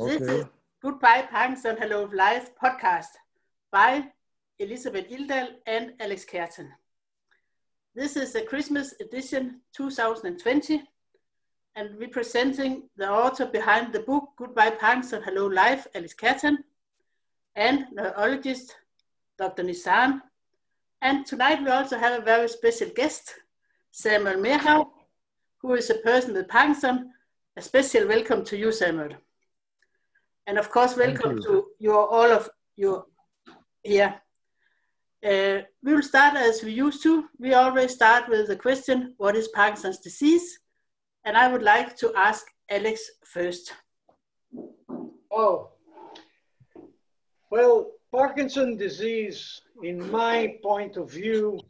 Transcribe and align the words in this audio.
Okay. 0.00 0.16
This 0.16 0.28
is 0.28 0.44
Goodbye 0.80 1.26
Parkinson 1.28 1.76
Hello 1.76 2.08
Life 2.14 2.50
podcast 2.54 3.08
by 3.72 4.04
Elizabeth 4.60 5.10
Ildal 5.10 5.48
and 5.66 5.94
Alex 5.98 6.24
Kerten. 6.24 6.68
This 7.96 8.16
is 8.16 8.32
the 8.32 8.42
Christmas 8.42 8.94
edition 9.00 9.60
2020 9.74 10.84
and 11.74 11.98
representing 11.98 12.88
the 12.96 13.10
author 13.10 13.46
behind 13.46 13.92
the 13.92 13.98
book 13.98 14.28
Goodbye 14.36 14.70
Parkinson 14.70 15.20
Hello 15.24 15.46
Life, 15.48 15.88
Alex 15.96 16.14
Kerten, 16.14 16.58
and 17.56 17.86
neurologist 17.90 18.76
Dr. 19.36 19.64
Nitsan. 19.64 20.20
And 21.02 21.26
tonight 21.26 21.60
we 21.60 21.70
also 21.70 21.98
have 21.98 22.20
a 22.20 22.24
very 22.24 22.48
special 22.48 22.90
guest, 22.94 23.34
Samuel 23.90 24.34
Merhav, 24.34 24.90
who 25.56 25.74
is 25.74 25.90
a 25.90 25.94
person 25.94 26.34
with 26.34 26.46
Parkinson. 26.46 27.12
A 27.56 27.62
special 27.62 28.06
welcome 28.06 28.44
to 28.44 28.56
you, 28.56 28.70
Samuel. 28.70 29.16
And 30.48 30.56
of 30.56 30.70
course, 30.70 30.96
welcome 30.96 31.36
you. 31.36 31.42
to 31.42 31.66
your 31.78 32.08
all 32.08 32.32
of 32.32 32.48
you 32.74 33.04
here. 33.82 34.14
Uh, 35.22 35.58
we 35.82 35.92
will 35.92 36.02
start 36.02 36.36
as 36.36 36.62
we 36.62 36.72
used 36.72 37.02
to. 37.02 37.28
We 37.38 37.52
always 37.52 37.92
start 37.92 38.30
with 38.30 38.48
the 38.48 38.56
question, 38.56 39.12
what 39.18 39.36
is 39.36 39.48
Parkinson's 39.48 39.98
disease? 39.98 40.58
And 41.26 41.36
I 41.36 41.52
would 41.52 41.62
like 41.62 41.98
to 41.98 42.14
ask 42.16 42.46
Alex 42.70 42.98
first. 43.24 43.74
Oh, 45.30 45.68
well, 47.50 47.90
Parkinson's 48.10 48.78
disease, 48.78 49.60
in 49.82 50.10
my 50.10 50.56
point 50.62 50.96
of 50.96 51.10
view, 51.10 51.60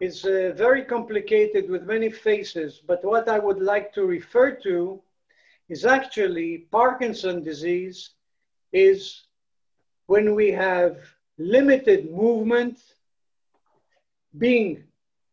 is 0.00 0.24
uh, 0.24 0.52
very 0.54 0.84
complicated 0.84 1.68
with 1.68 1.82
many 1.82 2.10
faces, 2.10 2.80
but 2.86 3.04
what 3.04 3.28
I 3.28 3.40
would 3.40 3.60
like 3.60 3.92
to 3.94 4.04
refer 4.04 4.52
to 4.62 5.02
is 5.68 5.84
actually 5.84 6.66
Parkinson 6.70 7.42
disease 7.42 8.10
is 8.72 9.24
when 10.06 10.34
we 10.34 10.50
have 10.50 10.98
limited 11.36 12.10
movement, 12.10 12.78
being 14.36 14.84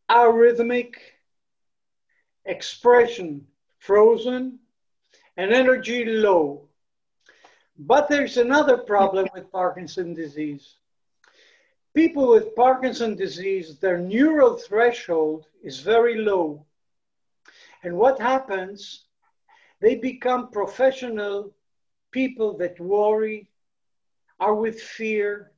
arrhythmic, 0.09 0.95
expression 2.45 3.47
frozen, 3.79 4.59
and 5.37 5.53
energy 5.53 6.05
low. 6.05 6.67
But 7.77 8.07
there's 8.09 8.37
another 8.37 8.77
problem 8.77 9.27
with 9.33 9.51
Parkinson 9.51 10.13
disease. 10.13 10.75
People 11.93 12.29
with 12.29 12.55
Parkinson 12.55 13.15
disease, 13.15 13.77
their 13.79 13.97
neural 13.97 14.57
threshold 14.57 15.47
is 15.63 15.79
very 15.79 16.17
low. 16.17 16.65
And 17.83 17.97
what 17.97 18.19
happens? 18.19 19.04
They 19.81 19.95
become 19.95 20.51
professional 20.51 21.53
people 22.11 22.57
that 22.57 22.79
worry, 22.79 23.49
are 24.39 24.55
with 24.55 24.81
fear, 24.81 25.51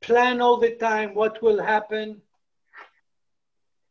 plan 0.00 0.40
all 0.40 0.58
the 0.58 0.74
time 0.76 1.14
what 1.14 1.42
will 1.42 1.62
happen. 1.62 2.20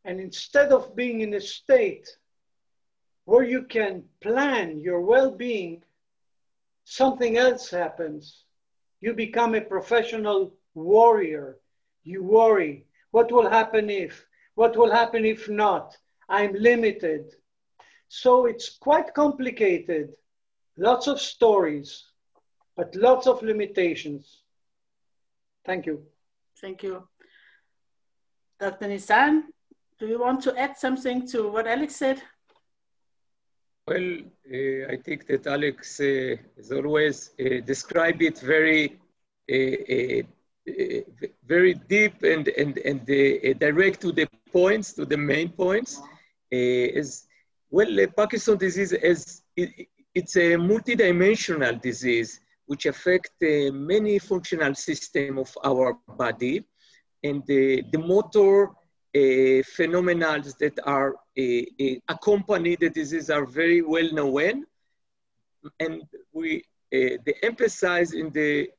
And 0.04 0.20
instead 0.20 0.70
of 0.70 0.94
being 0.94 1.20
in 1.20 1.34
a 1.34 1.40
state 1.40 2.08
where 3.24 3.42
you 3.42 3.62
can 3.62 4.04
plan 4.20 4.78
your 4.78 5.00
well 5.00 5.30
being, 5.30 5.82
something 6.84 7.36
else 7.36 7.70
happens. 7.70 8.44
You 9.00 9.14
become 9.14 9.54
a 9.54 9.60
professional 9.60 10.54
warrior. 10.74 11.58
You 12.02 12.22
worry. 12.22 12.86
What 13.10 13.32
will 13.32 13.48
happen 13.48 13.90
if? 13.90 14.26
What 14.54 14.76
will 14.76 14.90
happen 14.90 15.24
if 15.24 15.48
not? 15.48 15.96
I'm 16.28 16.52
limited. 16.52 17.34
So 18.08 18.46
it's 18.46 18.78
quite 18.78 19.14
complicated. 19.14 20.14
Lots 20.76 21.06
of 21.06 21.20
stories, 21.20 22.04
but 22.76 22.94
lots 22.94 23.26
of 23.26 23.42
limitations. 23.42 24.42
Thank 25.64 25.86
you. 25.86 26.02
Thank 26.60 26.82
you. 26.82 27.08
Dr. 28.60 28.86
Nitsan, 28.86 29.42
do 29.98 30.06
you 30.06 30.20
want 30.20 30.42
to 30.42 30.56
add 30.58 30.76
something 30.76 31.26
to 31.28 31.48
what 31.48 31.66
Alex 31.66 31.96
said? 31.96 32.22
Well, 33.86 34.18
uh, 34.52 34.92
I 34.92 34.96
think 35.04 35.26
that 35.26 35.46
Alex, 35.46 36.00
uh, 36.00 36.36
as 36.58 36.72
always, 36.72 37.30
uh, 37.38 37.60
described 37.64 38.22
it 38.22 38.38
very 38.38 38.98
uh, 39.52 39.54
uh, 39.54 40.22
uh, 40.66 41.02
very 41.46 41.74
deep 41.74 42.22
and, 42.22 42.48
and, 42.48 42.78
and 42.78 43.00
uh, 43.02 43.52
direct 43.58 44.00
to 44.00 44.12
the 44.12 44.26
points, 44.50 44.94
to 44.94 45.04
the 45.04 45.16
main 45.16 45.50
points. 45.50 46.00
is, 46.50 47.26
uh, 47.26 47.33
well, 47.74 47.92
the 47.92 48.06
Parkinson's 48.06 48.60
disease 48.60 48.92
is, 48.92 49.42
it, 49.56 49.88
it's 50.14 50.36
a 50.36 50.54
multidimensional 50.72 51.82
disease 51.82 52.40
which 52.66 52.86
affect 52.86 53.32
many 53.40 54.20
functional 54.20 54.74
systems 54.76 55.38
of 55.40 55.50
our 55.64 55.98
body. 56.16 56.64
And 57.24 57.42
the, 57.46 57.82
the 57.90 57.98
motor 57.98 58.68
uh, 58.68 59.62
phenomena 59.76 60.40
that 60.60 60.78
are 60.84 61.14
uh, 61.14 61.42
uh, 61.42 61.94
accompany 62.08 62.76
the 62.76 62.90
disease 62.90 63.28
are 63.28 63.44
very 63.44 63.82
well 63.82 64.08
known. 64.12 64.66
And 65.80 66.02
we 66.32 66.62
they 66.92 67.34
emphasize 67.42 68.12
in 68.12 68.30
the 68.30 68.70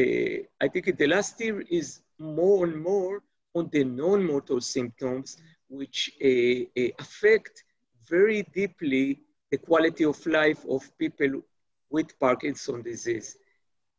uh, 0.00 0.38
I 0.64 0.66
think 0.72 0.98
the 0.98 1.06
last 1.06 1.40
year 1.40 1.62
is 1.70 2.00
more 2.18 2.66
and 2.66 2.76
more 2.82 3.22
on 3.54 3.68
the 3.72 3.84
non-motor 3.84 4.60
symptoms, 4.60 5.36
which 5.68 6.10
uh, 6.24 6.82
uh, 6.82 6.88
affect 6.98 7.62
very 8.08 8.42
deeply 8.54 9.20
the 9.50 9.58
quality 9.58 10.04
of 10.04 10.24
life 10.26 10.64
of 10.68 10.82
people 10.98 11.42
with 11.90 12.18
Parkinson 12.18 12.82
disease. 12.82 13.36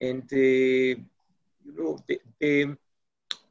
And, 0.01 0.23
you 0.31 1.05
know, 1.65 1.97
the, 2.07 2.19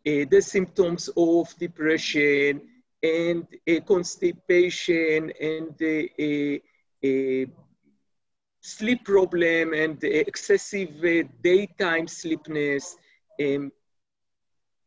the, 0.04 0.26
the, 0.26 0.40
symptoms 0.40 1.10
of 1.16 1.52
depression 1.58 2.62
and 3.02 3.46
constipation 3.86 5.32
and 5.40 6.60
sleep 8.66 9.04
problem 9.04 9.72
and 9.72 10.02
excessive 10.02 10.92
uh, 11.04 11.22
daytime 11.40 12.08
sleepiness. 12.08 12.96
Um, 13.40 13.70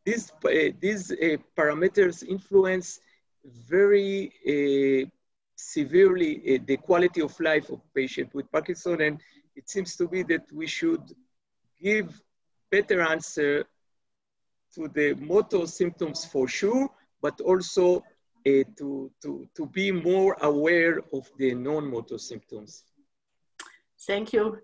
these 0.06 0.32
uh, 0.44 0.72
these 0.82 1.12
uh, 1.12 1.38
parameters 1.58 2.24
influence 2.24 3.00
very 3.46 4.34
severely 5.60 6.62
the 6.66 6.78
quality 6.78 7.22
of 7.22 7.40
life 7.40 7.70
of 7.70 7.82
patient 7.94 8.34
with 8.34 8.52
Parkinson, 8.52 9.02
and 9.02 9.20
it 9.56 9.70
seems 9.70 9.96
to 9.98 10.08
be 10.08 10.24
that 10.24 10.46
we 10.54 10.68
should 10.68 11.04
give 11.82 12.22
better 12.72 13.02
answer 13.02 13.66
to 14.76 14.88
the 14.90 15.16
motor 15.16 15.66
symptoms 15.68 16.26
for 16.26 16.48
sure, 16.48 16.90
but 17.22 17.40
also 17.42 17.98
uh, 18.48 18.64
to, 18.78 19.12
to, 19.22 19.48
to 19.56 19.66
be 19.66 19.92
more 19.92 20.38
aware 20.42 21.02
of 21.12 21.30
the 21.38 21.54
non-motor 21.54 22.18
symptoms. 22.18 22.84
Thank 24.08 24.32
you. 24.32 24.60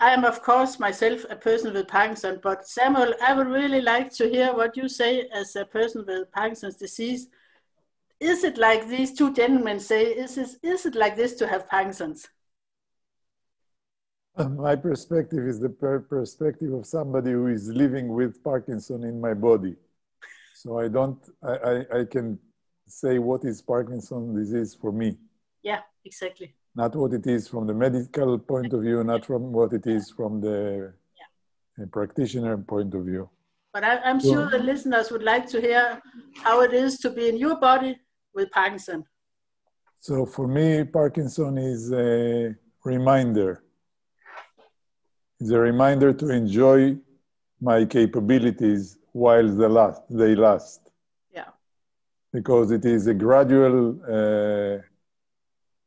I 0.00 0.10
am, 0.14 0.24
of 0.24 0.42
course, 0.42 0.80
myself 0.80 1.26
a 1.28 1.36
person 1.36 1.74
with 1.74 1.86
Parkinson, 1.86 2.40
but 2.42 2.66
Samuel, 2.66 3.12
I 3.22 3.34
would 3.34 3.48
really 3.48 3.82
like 3.82 4.10
to 4.14 4.28
hear 4.28 4.54
what 4.54 4.76
you 4.76 4.88
say 4.88 5.28
as 5.32 5.54
a 5.56 5.64
person 5.64 6.04
with 6.06 6.32
Parkinson's 6.32 6.76
disease. 6.76 7.28
Is 8.20 8.44
it 8.44 8.58
like 8.58 8.86
these 8.88 9.12
two 9.14 9.32
gentlemen 9.32 9.80
say, 9.80 10.04
is, 10.04 10.34
this, 10.34 10.56
is 10.62 10.86
it 10.86 10.94
like 10.94 11.16
this 11.16 11.34
to 11.36 11.46
have 11.46 11.68
Parkinson's? 11.68 12.28
Uh, 14.36 14.48
my 14.48 14.76
perspective 14.76 15.46
is 15.46 15.58
the 15.58 15.70
per 15.70 16.00
perspective 16.00 16.72
of 16.72 16.86
somebody 16.86 17.32
who 17.32 17.48
is 17.48 17.68
living 17.68 18.08
with 18.08 18.42
Parkinson 18.44 19.04
in 19.04 19.20
my 19.20 19.34
body. 19.34 19.74
So 20.54 20.78
I 20.78 20.88
don't, 20.88 21.18
I, 21.42 21.52
I, 21.52 22.00
I 22.00 22.04
can 22.04 22.38
say 22.86 23.18
what 23.18 23.44
is 23.44 23.62
Parkinson 23.62 24.34
disease 24.34 24.74
for 24.74 24.92
me. 24.92 25.16
Yeah, 25.62 25.80
exactly 26.04 26.54
not 26.74 26.94
what 26.94 27.12
it 27.12 27.26
is 27.26 27.48
from 27.48 27.66
the 27.66 27.74
medical 27.74 28.38
point 28.38 28.72
of 28.72 28.82
view, 28.82 29.02
not 29.04 29.24
from 29.24 29.52
what 29.52 29.72
it 29.72 29.86
is 29.86 30.10
from 30.10 30.40
the 30.40 30.92
yeah. 31.78 31.84
practitioner 31.90 32.56
point 32.58 32.94
of 32.94 33.04
view. 33.04 33.28
But 33.72 33.84
I, 33.84 34.10
am 34.10 34.20
sure 34.20 34.50
the 34.50 34.58
listeners 34.58 35.10
would 35.10 35.22
like 35.22 35.46
to 35.48 35.60
hear 35.60 36.00
how 36.42 36.62
it 36.62 36.72
is 36.72 36.98
to 36.98 37.10
be 37.10 37.28
in 37.28 37.36
your 37.36 37.56
body 37.56 37.98
with 38.34 38.50
Parkinson. 38.50 39.04
So 39.98 40.24
for 40.24 40.46
me, 40.46 40.84
Parkinson 40.84 41.58
is 41.58 41.92
a 41.92 42.54
reminder. 42.84 43.62
It's 45.38 45.50
a 45.50 45.58
reminder 45.58 46.12
to 46.12 46.30
enjoy 46.30 46.96
my 47.60 47.84
capabilities 47.84 48.98
while 49.12 49.48
they 49.48 49.66
last. 49.66 50.02
They 50.08 50.34
last. 50.34 50.80
Yeah. 51.32 51.50
Because 52.32 52.70
it 52.70 52.84
is 52.84 53.06
a 53.06 53.14
gradual 53.14 54.00
uh, 54.08 54.82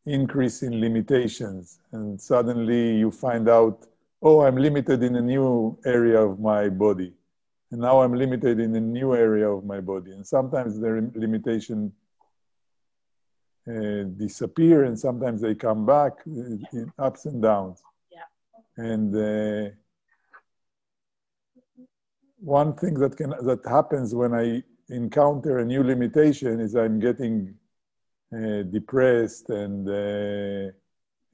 increase 0.05 0.63
in 0.63 0.79
limitations 0.81 1.79
and 1.93 2.19
suddenly 2.19 2.97
you 2.97 3.09
find 3.09 3.47
out 3.47 3.87
oh 4.21 4.41
i'm 4.41 4.57
limited 4.57 5.01
in 5.01 5.15
a 5.15 5.21
new 5.21 5.77
area 5.85 6.19
of 6.19 6.41
my 6.41 6.67
body 6.67 7.13
and 7.71 7.79
now 7.79 8.01
i'm 8.01 8.13
limited 8.13 8.59
in 8.59 8.75
a 8.75 8.81
new 8.81 9.15
area 9.15 9.49
of 9.49 9.63
my 9.63 9.79
body 9.79 10.11
and 10.11 10.27
sometimes 10.27 10.77
the 10.77 11.09
limitation 11.15 11.91
uh, 13.67 14.03
disappear 14.17 14.83
and 14.83 14.99
sometimes 14.99 15.41
they 15.41 15.55
come 15.55 15.85
back 15.85 16.13
in 16.25 16.91
ups 16.99 17.25
and 17.25 17.41
downs 17.41 17.81
yeah 18.11 18.27
And 18.77 19.15
uh, 19.15 19.69
one 22.39 22.73
thing 22.73 22.95
that 22.95 23.15
can 23.15 23.29
that 23.29 23.61
happens 23.65 24.13
when 24.13 24.33
I 24.33 24.63
encounter 24.89 25.59
a 25.59 25.65
new 25.65 25.83
limitation 25.83 26.59
is 26.59 26.75
I'm 26.75 26.99
getting 26.99 27.55
uh, 28.35 28.63
depressed 28.63 29.49
and 29.49 29.87
uh, 29.87 30.71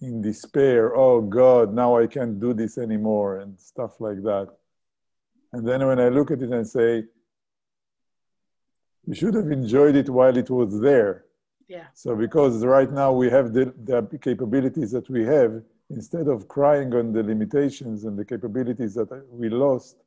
in 0.01 0.21
despair. 0.21 0.95
Oh 0.95 1.21
God, 1.21 1.73
now 1.73 1.97
I 1.97 2.07
can't 2.07 2.39
do 2.39 2.53
this 2.53 2.77
anymore, 2.77 3.37
and 3.37 3.59
stuff 3.59 3.99
like 3.99 4.21
that. 4.23 4.49
And 5.51 5.67
then 5.67 5.85
when 5.85 5.99
I 5.99 6.09
look 6.09 6.31
at 6.31 6.41
it 6.41 6.51
and 6.51 6.67
say, 6.67 7.05
you 9.07 9.15
should 9.15 9.33
have 9.33 9.51
enjoyed 9.51 9.95
it 9.95 10.09
while 10.09 10.37
it 10.37 10.49
was 10.49 10.79
there. 10.79 11.25
Yeah. 11.69 11.85
So 11.93 12.15
because 12.15 12.65
right 12.65 12.91
now 12.91 13.11
we 13.13 13.29
have 13.29 13.53
the, 13.53 13.71
the 13.83 14.17
capabilities 14.17 14.91
that 14.91 15.07
we 15.07 15.23
have, 15.23 15.61
instead 15.91 16.27
of 16.27 16.47
crying 16.47 16.95
on 16.95 17.13
the 17.13 17.21
limitations 17.21 18.05
and 18.05 18.17
the 18.17 18.25
capabilities 18.25 18.95
that 18.95 19.09
we 19.29 19.49
lost, 19.49 19.97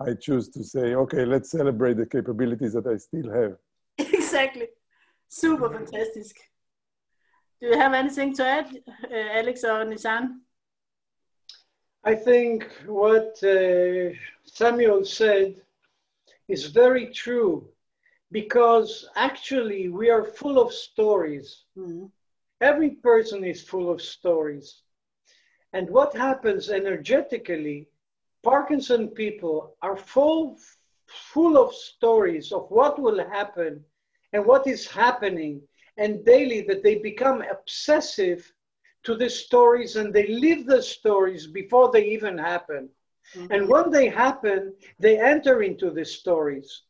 I 0.00 0.14
choose 0.14 0.48
to 0.50 0.62
say, 0.62 0.94
okay, 0.94 1.24
let's 1.24 1.50
celebrate 1.50 1.96
the 1.96 2.06
capabilities 2.06 2.72
that 2.74 2.86
I 2.86 2.96
still 2.98 3.28
have. 3.32 3.56
exactly. 3.98 4.68
Super 5.28 5.68
fantastic. 5.70 6.36
Do 7.60 7.66
you 7.68 7.78
have 7.78 7.94
anything 7.94 8.32
to 8.34 8.46
add, 8.46 8.66
uh, 9.10 9.38
Alex 9.38 9.64
or 9.64 9.84
Nitsan? 9.84 10.38
I 12.04 12.14
think 12.14 12.68
what 12.86 13.42
uh, 13.42 14.10
Samuel 14.44 15.04
said 15.04 15.56
is 16.48 16.66
very 16.66 17.12
true 17.12 17.68
because 18.32 19.08
actually 19.14 19.88
we 19.88 20.10
are 20.10 20.24
full 20.24 20.58
of 20.58 20.72
stories. 20.72 21.64
Mm-hmm. 21.78 22.06
Every 22.60 22.90
person 22.90 23.44
is 23.44 23.62
full 23.62 23.90
of 23.90 24.00
stories. 24.00 24.82
And 25.74 25.88
what 25.90 26.16
happens 26.16 26.70
energetically, 26.70 27.88
Parkinson 28.42 29.08
people 29.08 29.76
are 29.82 29.96
full, 29.96 30.58
full 31.06 31.56
of 31.56 31.74
stories 31.74 32.52
of 32.52 32.66
what 32.70 32.98
will 32.98 33.18
happen 33.30 33.84
and 34.32 34.44
what 34.44 34.66
is 34.66 34.86
happening, 34.88 35.60
and 35.98 36.24
daily 36.24 36.62
that 36.62 36.82
they 36.82 36.96
become 36.96 37.42
obsessive 37.50 38.50
to 39.02 39.14
the 39.14 39.28
stories 39.28 39.96
and 39.96 40.14
they 40.14 40.26
live 40.28 40.64
the 40.64 40.82
stories 40.82 41.46
before 41.46 41.90
they 41.92 42.06
even 42.06 42.38
happen. 42.38 42.88
Mm-hmm. 43.36 43.52
And 43.52 43.68
when 43.68 43.90
they 43.90 44.08
happen, 44.08 44.74
they 44.98 45.18
enter 45.20 45.62
into 45.62 45.90
the 45.90 46.04
stories. 46.04 46.82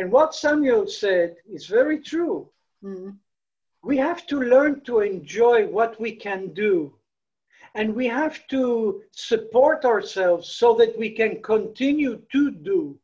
And 0.00 0.10
what 0.10 0.34
Samuel 0.34 0.86
said 0.86 1.36
is 1.46 1.66
very 1.66 1.98
true. 1.98 2.48
Mm-hmm. 2.82 3.10
We 3.82 3.98
have 3.98 4.26
to 4.28 4.40
learn 4.40 4.80
to 4.84 5.00
enjoy 5.00 5.66
what 5.66 6.00
we 6.00 6.12
can 6.12 6.54
do. 6.54 6.94
And 7.74 7.94
we 7.94 8.06
have 8.06 8.46
to 8.46 9.02
support 9.10 9.84
ourselves 9.84 10.56
so 10.56 10.72
that 10.76 10.98
we 10.98 11.10
can 11.10 11.42
continue 11.42 12.22
to 12.32 12.50
do. 12.50 12.98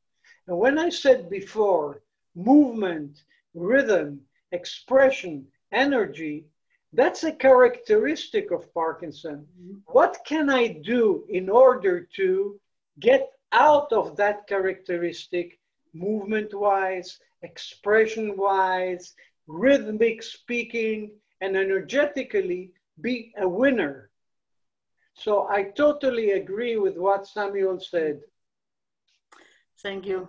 And 0.46 0.56
when 0.56 0.78
I 0.78 0.88
said 0.88 1.28
before, 1.28 2.00
movement, 2.34 3.24
rhythm, 3.52 4.22
expression, 4.52 5.46
energy, 5.72 6.46
that's 6.94 7.24
a 7.24 7.32
characteristic 7.46 8.52
of 8.52 8.72
Parkinson. 8.72 9.46
Mm-hmm. 9.60 9.80
What 9.88 10.16
can 10.26 10.48
I 10.48 10.68
do 10.68 11.26
in 11.28 11.50
order 11.50 12.08
to 12.16 12.58
get 13.00 13.32
out 13.52 13.92
of 13.92 14.16
that 14.16 14.46
characteristic, 14.46 15.58
movement 15.98 16.52
wise, 16.54 17.18
expression 17.42 18.36
wise, 18.36 19.14
rhythmic 19.46 20.22
speaking, 20.22 21.10
and 21.40 21.56
energetically 21.56 22.72
be 23.00 23.32
a 23.38 23.48
winner? 23.48 24.10
So 25.14 25.48
I 25.48 25.64
totally 25.64 26.32
agree 26.32 26.76
with 26.76 26.96
what 26.96 27.26
Samuel 27.26 27.80
said. 27.80 28.20
Thank 29.82 30.06
you. 30.06 30.28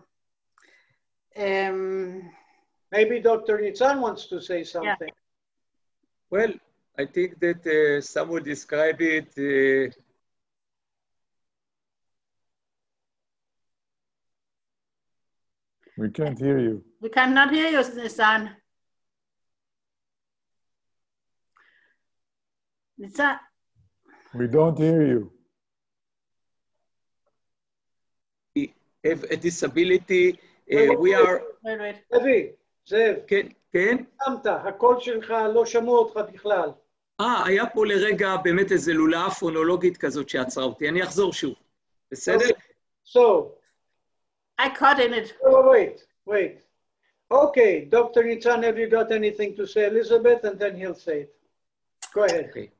Um, 1.37 2.29
Maybe 2.91 3.19
Dr. 3.19 3.57
Nitsan 3.57 3.99
wants 3.99 4.27
to 4.27 4.41
say 4.41 4.63
something. 4.63 5.09
Yeah. 5.09 6.29
Well, 6.29 6.53
I 6.97 7.05
think 7.05 7.39
that 7.39 7.65
uh, 7.67 8.01
someone 8.01 8.43
described 8.43 9.01
it. 9.01 9.29
Uh, 9.37 9.93
We 15.97 16.09
can't 16.09 16.37
hear 16.37 16.59
you. 16.59 16.83
We 17.01 17.09
cannot 17.09 17.51
hear 17.51 17.69
you, 17.69 17.79
Nitsan. 17.79 18.51
Nitsan. 23.01 23.39
We 24.35 24.47
don't 24.47 24.77
hear 24.77 25.01
you. 25.07 25.31
If 29.03 29.23
a 29.31 29.37
disability, 29.37 30.39
uh, 30.71 30.93
we 30.99 31.15
are... 31.15 31.41
אה, 37.19 37.43
ah, 37.43 37.47
היה 37.47 37.65
פה 37.65 37.85
לרגע 37.85 38.35
באמת 38.43 38.71
איזה 38.71 38.93
לולאה 38.93 39.29
פונולוגית 39.29 39.97
כזאת 39.97 40.29
שעצרה 40.29 40.63
אותי. 40.63 40.89
אני 40.89 41.03
אחזור 41.03 41.33
שוב, 41.33 41.55
בסדר? 42.11 42.45
So, 43.05 43.19
I 44.57 44.69
caught 44.69 44.99
in 44.99 45.13
it. 45.13 45.33
oh, 45.45 45.69
wait, 45.69 46.05
wait. 46.25 46.61
Okay, 47.29 47.85
Dr. 47.85 48.23
Nitsan, 48.23 48.63
have 48.63 48.77
you 48.77 48.89
got 48.89 49.11
anything 49.11 49.55
to 49.57 49.67
say, 49.67 49.87
Elizabeth? 49.87 50.43
And 50.43 50.57
then 50.57 50.77
he'll 50.77 50.95
say 50.95 51.21
it. 51.21 51.35
Go 52.13 52.23
ahead. 52.23 52.49
Okay. 52.49 52.71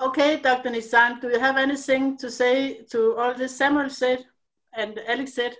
Okay, 0.00 0.40
Dr. 0.40 0.70
Nitsan, 0.70 1.20
do 1.20 1.28
you 1.28 1.38
have 1.38 1.58
anything 1.58 2.16
to 2.16 2.30
say 2.30 2.82
to 2.90 3.16
all 3.16 3.34
this 3.34 3.56
Samuel 3.56 3.90
said 3.90 4.24
and 4.72 4.98
Alex 5.06 5.34
said? 5.34 5.54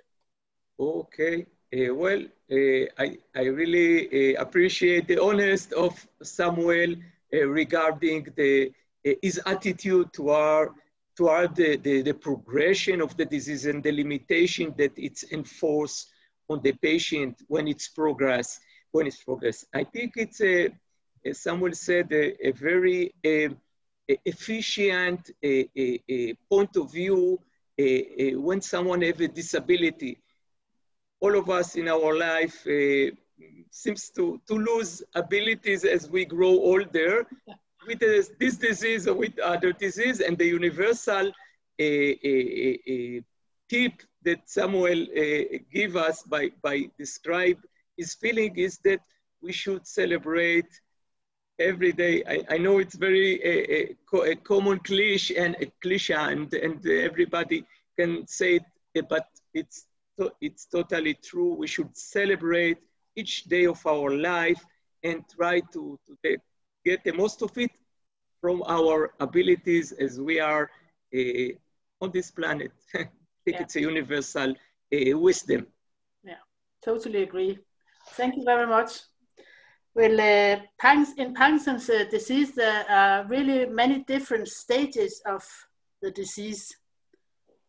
Okay. 0.79 1.47
Uh, 1.73 1.95
well, 1.95 2.23
uh, 2.51 2.85
I, 2.99 3.19
I 3.37 3.43
really 3.43 4.35
uh, 4.35 4.41
appreciate 4.41 5.07
the 5.07 5.23
honest 5.23 5.75
of 5.75 6.07
Samuel 6.23 6.97
uh, 7.33 7.47
regarding 7.47 8.27
the, 8.35 8.73
uh, 9.07 9.11
his 9.23 9.41
attitude 9.45 10.13
toward, 10.15 10.71
toward 11.21 11.55
the, 11.55 11.77
the, 11.77 12.01
the 12.01 12.15
progression 12.15 13.03
of 13.03 13.15
the 13.19 13.27
disease 13.27 13.67
and 13.67 13.83
the 13.83 13.93
limitation 13.93 14.73
that 14.79 14.93
it's 14.97 15.23
enforced 15.33 16.09
on 16.49 16.63
the 16.63 16.73
patient 16.73 17.43
when 17.47 17.69
it's 17.69 17.89
progress, 17.89 18.59
when 18.93 19.07
it's 19.07 19.23
progress. 19.23 19.67
I 19.75 19.85
think 19.85 20.15
it's 20.17 20.41
a, 20.41 20.71
as 21.27 21.41
Samuel 21.41 21.75
said, 21.75 22.11
a, 22.11 22.49
a 22.49 22.53
very 22.53 23.13
uh, 23.23 23.53
efficient 24.25 25.31
uh, 25.45 25.49
uh, 25.49 26.33
point 26.49 26.75
of 26.77 26.91
view 26.91 27.39
when 27.77 28.63
someone 28.63 29.03
have 29.03 29.21
a 29.21 29.29
disability. 29.29 30.23
All 31.21 31.37
of 31.37 31.51
us 31.51 31.77
in 31.77 31.89
our 31.89 32.17
life 32.17 32.67
uh, 32.67 33.11
seems 33.71 34.09
to, 34.17 34.41
to 34.49 34.55
lose 34.55 35.03
abilities 35.15 35.85
as 35.85 36.09
we 36.09 36.25
grow 36.25 36.49
older 36.49 37.27
with 37.91 37.99
this, 37.99 38.31
this 38.39 38.57
disease 38.57 39.09
or 39.09 39.15
with 39.15 39.37
other 39.41 39.73
disease 39.73 40.21
and 40.21 40.39
the 40.39 40.47
universal 40.47 41.27
uh, 41.27 42.13
uh, 42.31 42.75
uh, 42.95 43.21
tip 43.69 43.95
that 44.23 44.41
Samuel 44.47 45.03
uh, 45.03 45.59
give 45.73 45.97
us 45.97 46.23
by, 46.23 46.51
by 46.63 46.77
describe 46.97 47.59
his 47.97 48.15
feeling 48.15 48.57
is 48.57 48.79
that 48.85 49.01
we 49.43 49.53
should 49.53 49.87
celebrate 49.89 50.73
every 51.59 51.93
day. 51.93 52.23
I, 52.29 52.55
I 52.55 52.59
know 52.59 52.79
it's 52.79 52.95
very 52.95 53.31
a, 53.53 53.55
a, 53.79 54.31
a 54.33 54.37
common 54.37 54.79
cliche 54.79 55.37
and 55.37 55.57
a 55.61 55.67
cliche 55.83 56.15
and, 56.15 56.53
and 56.55 56.87
everybody 56.87 57.65
can 57.99 58.25
say 58.29 58.61
it, 58.95 59.09
but 59.09 59.27
it's 59.53 59.87
it's 60.41 60.67
totally 60.67 61.15
true. 61.15 61.55
We 61.55 61.67
should 61.67 61.97
celebrate 61.97 62.79
each 63.17 63.45
day 63.45 63.65
of 63.65 63.85
our 63.87 64.11
life 64.11 64.63
and 65.03 65.25
try 65.35 65.61
to, 65.73 65.99
to 66.07 66.39
get 66.85 67.05
the 67.05 67.13
most 67.13 67.41
of 67.41 67.57
it 67.57 67.71
from 68.41 68.63
our 68.67 69.13
abilities 69.21 69.93
as 69.93 70.21
we 70.21 70.41
are 70.41 70.71
uh, 71.15 71.49
on 72.01 72.11
this 72.13 72.31
planet. 72.31 72.73
I 72.95 72.99
think 73.45 73.57
Yeah. 73.57 73.63
it's 73.63 73.77
a 73.77 73.81
universal 73.81 74.51
uh, 74.53 75.19
wisdom. 75.19 75.67
Yeah, 76.25 76.43
totally 76.85 77.23
agree. 77.23 77.59
Thank 78.17 78.37
you 78.37 78.45
very 78.45 78.67
much. 78.67 78.91
Well, 79.95 80.21
uh, 80.21 80.61
in 81.17 81.35
Parkinson's 81.35 81.91
uh, 81.91 82.05
disease, 82.11 82.55
there 82.55 82.85
are 82.89 83.25
really 83.27 83.67
many 83.67 84.05
different 84.05 84.49
stages 84.49 85.21
of 85.27 85.43
the 86.01 86.11
disease. 86.11 86.77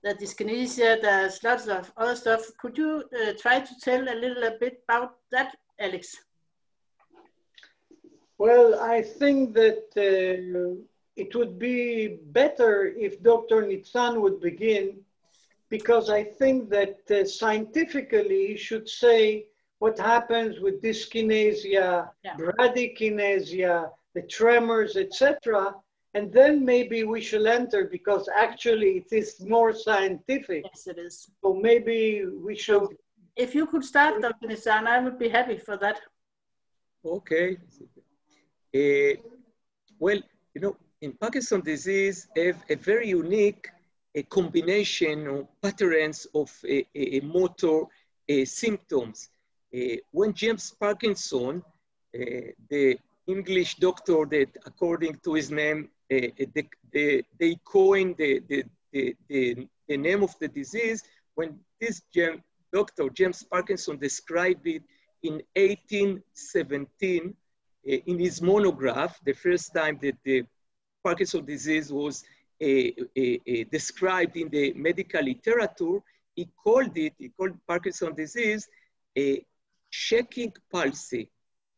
The 0.04 0.14
dyskinesia, 0.16 1.02
there's 1.02 1.44
lots 1.44 1.68
of 1.68 1.92
other 1.98 2.16
stuff. 2.16 2.42
Could 2.60 2.78
you 2.78 3.04
uh, 3.16 3.34
try 3.40 3.60
to 3.60 3.74
tell 3.84 4.02
a 4.02 4.16
little 4.16 4.52
bit 4.60 4.84
about 4.88 5.18
that, 5.32 5.56
Alex? 5.80 6.16
Well, 8.46 8.70
I 8.80 9.04
think 9.04 9.54
that 9.54 9.84
uh, 9.96 10.82
it 11.16 11.36
would 11.36 11.60
be 11.60 12.18
better 12.40 12.74
if 13.08 13.22
Dr. 13.22 13.58
Nitsan 13.70 14.20
would 14.20 14.42
begin, 14.42 14.88
because 15.70 16.10
I 16.10 16.24
think 16.24 16.58
that 16.78 17.00
uh, 17.12 17.24
scientifically 17.24 18.42
he 18.48 18.58
should 18.58 18.90
say 18.90 19.46
what 19.78 19.96
happens 20.00 20.54
with 20.64 20.82
dyskinesia, 20.82 22.10
Yeah. 22.28 22.36
bradykinesia, 22.42 23.76
the 24.16 24.24
tremors, 24.38 24.94
etc., 25.06 25.76
and 26.16 26.26
then 26.38 26.54
maybe 26.74 27.00
we 27.14 27.22
shall 27.30 27.46
enter 27.60 27.82
because 27.98 28.24
actually 28.46 28.92
it 29.02 29.10
is 29.22 29.28
more 29.56 29.72
scientific. 29.88 30.62
Yes, 30.72 30.88
it 30.94 30.98
is. 31.08 31.16
So 31.42 31.48
maybe 31.70 32.26
we 32.48 32.56
should. 32.64 32.88
If 33.46 33.50
you 33.58 33.66
could 33.72 33.86
start, 33.94 34.12
Dr. 34.28 34.48
Nitsan, 34.52 34.84
I 34.96 34.98
would 35.04 35.20
be 35.26 35.30
happy 35.30 35.58
for 35.68 35.78
that. 35.78 35.98
Okay. 37.06 37.58
Uh, 38.76 39.16
well, 40.00 40.22
you 40.54 40.62
know, 40.62 40.78
in 41.02 41.14
Parkinson's 41.14 41.64
disease, 41.64 42.28
have 42.36 42.64
a 42.70 42.76
very 42.76 43.10
unique 43.10 43.70
a 44.14 44.24
combination 44.24 45.28
of 45.28 45.48
patterns 45.62 46.28
of 46.36 46.52
a, 46.68 46.86
a 46.96 47.22
motor 47.22 47.84
symptoms. 48.46 49.30
Uh, 49.74 49.96
when 50.12 50.34
James 50.34 50.76
Parkinson, 50.80 51.64
uh, 52.14 52.20
the 52.70 53.00
English 53.28 53.76
doctor 53.76 54.26
that 54.30 54.50
according 54.66 55.16
to 55.24 55.34
his 55.34 55.50
name, 55.50 55.90
uh, 56.12 56.28
the, 56.54 56.66
the, 56.92 57.24
they 57.40 57.56
coined 57.64 58.16
the, 58.18 58.42
the, 58.50 58.64
the, 58.92 59.16
the, 59.30 59.98
name 59.98 60.24
of 60.24 60.38
the 60.40 60.48
disease, 60.48 61.04
when 61.36 61.58
this 61.80 62.02
James, 62.14 62.42
doctor, 62.74 63.10
James 63.10 63.44
Parkinson, 63.44 63.98
described 63.98 64.68
it 64.68 64.84
in 65.24 65.34
1817 65.56 67.34
in 67.84 68.20
his 68.20 68.42
monograph, 68.42 69.20
the 69.24 69.34
first 69.34 69.74
time 69.74 69.98
that 70.02 70.18
the 70.24 70.44
Parkinson 71.04 71.46
disease 71.46 71.92
was 71.92 72.24
described 73.72 74.38
in 74.38 74.50
the 74.50 74.74
medical 74.74 75.24
literature, 75.24 76.00
he 76.36 76.48
called 76.64 76.96
it, 76.98 77.14
he 77.18 77.30
called 77.30 77.54
Parkinson 77.68 78.14
disease 78.14 78.68
a 79.18 79.44
shaking 79.90 80.54
palsy, 80.72 81.30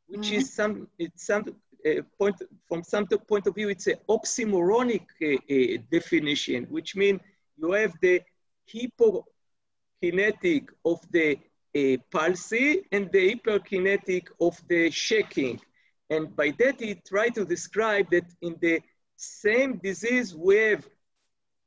which 0.08 0.28
mm 0.28 0.34
-hmm. 0.34 0.38
is 0.38 0.54
some, 0.54 0.88
it's 0.98 1.26
some 1.26 1.44
uh, 1.86 2.02
point, 2.18 2.42
from 2.68 2.84
some 2.84 3.06
point 3.08 3.48
of 3.48 3.56
view, 3.56 3.70
it's 3.70 3.88
an 3.88 3.98
oxymoronic 4.08 5.06
uh, 5.22 5.28
uh, 5.28 5.78
definition, 5.92 6.66
which 6.66 6.96
means 6.96 7.20
you 7.58 7.72
have 7.72 7.94
the 8.02 8.22
hypokinetic 8.72 10.64
of 10.86 11.00
the 11.12 11.38
uh, 11.76 11.98
palsy 12.12 12.84
and 12.92 13.12
the 13.12 13.36
hyperkinetic 13.36 14.28
of 14.40 14.62
the 14.70 14.90
shaking. 14.92 15.60
And 16.14 16.36
by 16.36 16.54
that, 16.60 16.80
he 16.80 16.96
tried 16.96 17.34
to 17.36 17.46
describe 17.46 18.08
that 18.12 18.26
in 18.42 18.56
the 18.62 18.82
same 19.18 19.78
disease, 19.78 20.36
we 20.36 20.58
have 20.58 20.88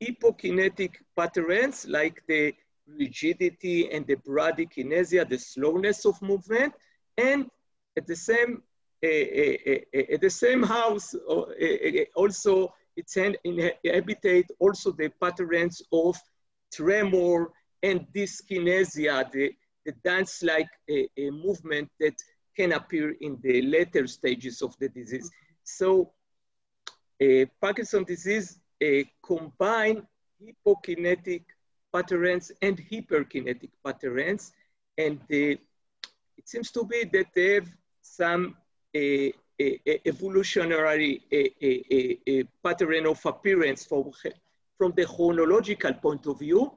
hypokinetic 0.01 0.91
patterns 1.17 1.85
like 1.87 2.21
the 2.27 2.53
rigidity 2.87 3.91
and 3.91 4.07
the 4.07 4.15
bradykinesia, 4.15 5.27
the 5.27 5.37
slowness 5.37 6.05
of 6.05 6.21
movement, 6.21 6.73
and 7.17 7.49
at 7.97 8.07
the 8.07 8.15
same 8.15 8.63
uh, 9.03 9.07
uh, 9.07 10.13
at 10.13 10.21
the 10.21 10.29
same 10.29 10.63
house 10.63 11.13
also 12.15 12.73
it's 12.95 13.15
inhabited 13.17 14.45
also 14.59 14.91
the 14.91 15.09
patterns 15.21 15.83
of 15.91 16.17
tremor 16.73 17.51
and 17.83 18.07
dyskinesia, 18.15 19.31
the, 19.31 19.51
the 19.85 19.91
dance-like 20.03 20.69
movement 21.17 21.89
that 21.99 22.15
can 22.57 22.71
appear 22.73 23.07
in 23.21 23.37
the 23.41 23.61
later 23.61 24.07
stages 24.07 24.61
of 24.61 24.71
the 24.79 24.89
disease. 24.89 25.29
So 25.63 26.11
uh, 27.21 27.45
Parkinson 27.61 28.03
disease 28.03 28.59
uh, 28.83 29.03
combine 29.21 30.05
hypokinetic 30.41 31.43
patterns 31.93 32.51
and 32.61 32.75
hyperkinetic 32.89 33.69
patterns. 33.83 34.53
And 34.97 35.19
it 35.29 35.59
seems 36.45 36.71
to 36.71 36.83
be 36.83 37.03
that 37.13 37.27
they 37.35 37.53
have 37.55 37.69
some 38.01 38.55
a, 38.95 39.33
a, 39.59 39.79
a 39.85 40.01
evolutionary 40.05 41.21
a, 41.31 42.43
pattern 42.63 43.05
of 43.07 43.19
appearance 43.25 43.85
from, 43.85 44.11
from 44.77 44.93
the 44.95 45.05
chronological 45.05 45.93
point 45.93 46.25
of 46.27 46.39
view. 46.39 46.71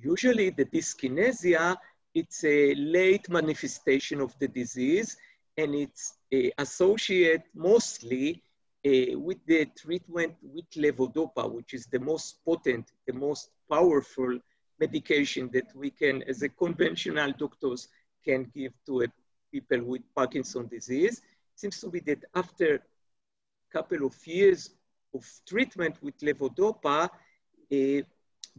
Usually 0.00 0.50
the 0.50 0.64
dyskinesia, 0.64 1.76
it's 2.16 2.42
a 2.44 2.74
late 2.76 3.28
manifestation 3.28 4.22
of 4.22 4.34
the 4.38 4.48
disease 4.48 5.18
and 5.58 5.74
it's 5.74 6.14
associated 6.56 7.42
mostly 7.54 8.42
uh, 8.86 9.18
with 9.18 9.36
the 9.46 9.66
treatment 9.76 10.34
with 10.42 10.70
levodopa, 10.76 11.44
which 11.56 11.74
is 11.74 11.86
the 11.86 11.98
most 11.98 12.42
potent, 12.42 12.86
the 13.06 13.12
most 13.12 13.50
powerful 13.70 14.38
medication 14.80 15.50
that 15.52 15.68
we 15.74 15.90
can, 15.90 16.22
as 16.22 16.42
a 16.42 16.48
conventional 16.48 17.32
doctors, 17.32 17.88
can 18.24 18.50
give 18.54 18.72
to 18.86 19.02
a 19.02 19.06
people 19.52 19.84
with 19.84 20.02
Parkinson 20.14 20.66
disease. 20.68 21.18
It 21.18 21.60
seems 21.60 21.80
to 21.80 21.90
be 21.90 22.00
that 22.00 22.24
after 22.34 22.76
a 22.76 23.72
couple 23.72 24.06
of 24.06 24.14
years 24.26 24.70
of 25.12 25.22
treatment 25.46 25.96
with 26.02 26.16
levodopa, 26.20 27.04
uh, 27.04 28.02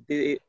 the 0.07 0.39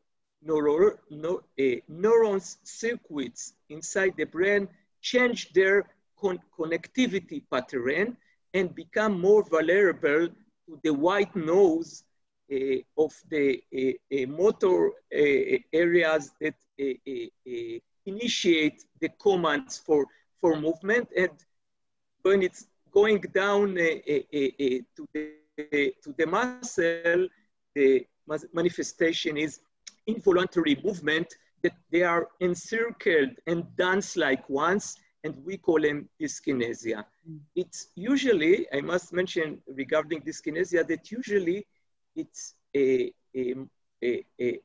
neuro, 0.43 0.99
no, 1.11 1.41
uh, 1.59 1.63
neurons 1.89 2.59
circuits 2.63 3.55
inside 3.69 4.15
the 4.17 4.25
brain 4.25 4.69
change 5.01 5.53
their 5.53 5.85
con 6.21 6.39
connectivity 6.57 7.43
pattern 7.51 8.17
and 8.55 8.75
become 8.75 9.21
more 9.21 9.45
vulnerable 9.49 10.29
to 10.67 10.81
the 10.83 10.93
white 10.93 11.35
noise 11.37 12.05
uh, 12.53 12.57
of 12.97 13.13
the 13.31 13.63
uh, 13.77 14.27
motor 14.27 14.93
areas 15.73 16.33
that 16.41 16.55
initiate 18.07 18.85
the 19.01 19.09
commands 19.21 19.79
for, 19.79 20.07
for 20.41 20.59
movement. 20.59 21.09
And 21.17 21.31
when 22.23 22.43
it's 22.43 22.67
going 22.91 23.21
down 23.35 23.75
to, 23.75 25.07
the, 25.15 25.95
to 26.03 26.15
the 26.17 26.27
muscle, 26.27 27.29
the 27.75 28.07
manifestation 28.53 29.37
is 29.37 29.61
involuntary 30.09 30.75
movement 30.83 31.29
that 31.63 31.77
they 31.93 32.03
are 32.03 32.29
encircled 32.41 33.31
and 33.47 33.65
dance 33.77 34.17
like 34.17 34.49
ones 34.49 34.97
and 35.25 35.35
we 35.45 35.57
call 35.57 35.81
them 35.81 36.09
dyskinesia. 36.21 37.05
Mm. 37.29 37.41
It's 37.55 37.89
usually, 37.95 38.55
I 38.73 38.81
must 38.81 39.13
mention 39.13 39.61
regarding 39.83 40.21
dyskinesia, 40.23 40.87
that 40.87 41.11
usually 41.11 41.67
it's 42.15 42.55
a, 42.75 43.13
a, 43.37 43.55
a, 44.03 44.25
a 44.41 44.61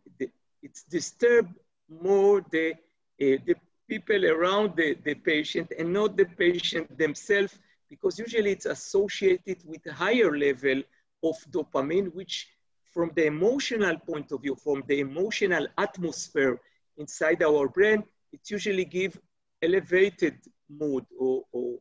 it's 0.61 0.83
disturbed 0.83 1.55
more 1.89 2.45
the, 2.51 2.73
the 3.19 3.55
people 3.89 4.25
around 4.25 4.75
the, 4.75 4.95
the 5.03 5.15
patient 5.15 5.73
and 5.77 5.91
not 5.91 6.15
the 6.15 6.25
patient 6.25 6.97
themselves, 6.97 7.53
because 7.89 8.17
usually 8.17 8.51
it's 8.51 8.65
associated 8.65 9.57
with 9.65 9.81
a 9.87 9.93
higher 9.93 10.37
level 10.37 10.81
of 11.23 11.35
dopamine, 11.51 12.13
which 12.13 12.47
from 12.93 13.11
the 13.15 13.25
emotional 13.25 13.97
point 13.97 14.31
of 14.31 14.41
view, 14.41 14.55
from 14.55 14.83
the 14.87 14.99
emotional 14.99 15.67
atmosphere 15.77 16.59
inside 16.97 17.41
our 17.41 17.67
brain, 17.67 18.03
it 18.31 18.49
usually 18.49 18.85
give 18.85 19.19
elevated 19.61 20.35
mood 20.69 21.05
or, 21.19 21.43
or, 21.51 21.79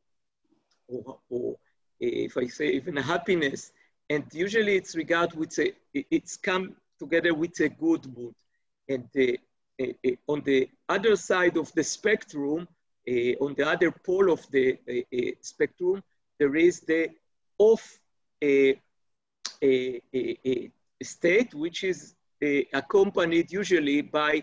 or, 0.89 1.19
or 1.29 1.57
eh, 2.01 2.27
if 2.29 2.37
I 2.37 2.47
say 2.47 2.69
even 2.69 2.97
happiness. 2.97 3.73
And 4.09 4.25
usually 4.33 4.77
it's 4.77 4.95
regard 4.97 5.35
with 5.35 5.59
a, 5.59 5.73
it's 5.93 6.37
come 6.37 6.77
together 6.99 7.35
with 7.35 7.59
a 7.61 7.69
good 7.69 8.05
mood. 8.17 8.35
And 8.89 9.09
the, 9.13 9.39
uh, 9.81 9.87
uh, 10.07 10.11
on 10.29 10.43
the 10.45 10.69
other 10.89 11.17
side 11.17 11.57
of 11.57 11.73
the 11.73 11.85
spectrum, 11.85 12.69
uh, 13.09 13.45
on 13.45 13.55
the 13.57 13.69
other 13.69 13.91
pole 13.91 14.31
of 14.31 14.41
the 14.51 14.79
spectrum, 15.41 16.03
there 16.39 16.57
is 16.57 16.81
the 16.81 17.11
off 17.59 17.99
state, 21.03 21.55
which 21.55 21.85
is 21.85 22.15
eh, 22.41 22.63
accompanied 22.73 23.53
usually 23.53 24.03
by 24.03 24.43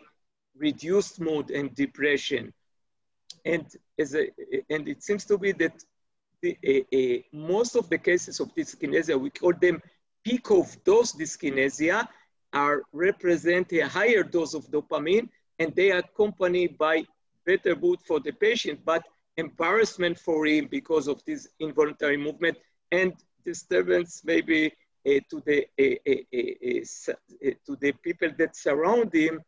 reduced 0.58 1.20
mood 1.20 1.52
and 1.52 1.74
depression. 1.76 2.54
And 3.46 3.66
as 3.98 4.16
a, 4.16 4.28
eh, 4.28 4.62
and 4.70 4.88
it 4.88 5.04
seems 5.04 5.26
to 5.26 5.38
be 5.38 5.52
that 5.54 5.84
the, 6.42 6.58
a, 6.64 6.86
a, 6.96 7.26
most 7.34 7.76
of 7.76 7.90
the 7.90 7.98
cases 7.98 8.40
of 8.40 8.54
dyskinesia, 8.56 9.20
we 9.20 9.30
call 9.30 9.54
them 9.54 9.82
peak 10.24 10.50
of 10.52 10.84
dose 10.84 11.14
dyskinesia, 11.14 12.08
are 12.54 12.82
represent 12.94 13.72
a 13.74 13.82
higher 13.82 14.24
dose 14.24 14.54
of 14.54 14.66
dopamine, 14.72 15.30
and 15.60 15.76
they 15.76 15.92
are 15.92 16.00
accompanied 16.00 16.78
by 16.78 17.06
better 17.46 17.76
mood 17.76 18.00
for 18.08 18.20
the 18.20 18.32
patient, 18.32 18.80
but 18.86 19.04
embarrassment 19.38 20.18
for 20.18 20.46
him 20.46 20.68
because 20.70 21.08
of 21.08 21.24
this 21.26 21.48
involuntary 21.60 22.18
movement 22.18 22.58
and 22.92 23.14
disturbance 23.46 24.22
maybe 24.26 24.74
Eh, 25.06 25.22
to 25.30 25.42
the 25.46 25.66
uh, 25.80 25.96
uh, 26.12 27.52
to 27.66 27.76
the 27.80 27.94
people 28.04 28.30
that 28.38 28.54
surround 28.54 29.14
him 29.14 29.40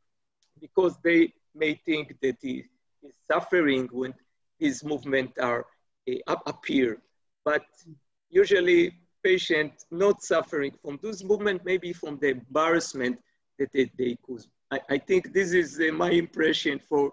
because 0.62 0.96
they 1.04 1.34
may 1.54 1.74
think 1.74 2.16
that 2.22 2.38
he 2.42 2.64
is 3.04 3.14
suffering 3.30 3.90
when 3.92 4.14
his 4.60 4.82
movement 4.84 5.32
are 5.40 5.66
appear. 6.48 7.02
But 7.44 7.66
usually 8.30 8.94
patient 9.24 9.74
not 9.92 10.24
suffering 10.24 10.72
from 10.82 11.00
this 11.04 11.22
movement, 11.22 11.66
maybe 11.66 11.92
from 11.92 12.18
the 12.20 12.30
embarrassment 12.30 13.20
that 13.60 13.74
they, 13.74 13.92
they 13.98 14.16
cause. 14.26 14.48
I, 14.72 14.80
I 14.90 14.98
think 15.00 15.34
this 15.34 15.52
is 15.52 15.80
my 15.92 16.12
impression 16.12 16.80
for 16.80 17.12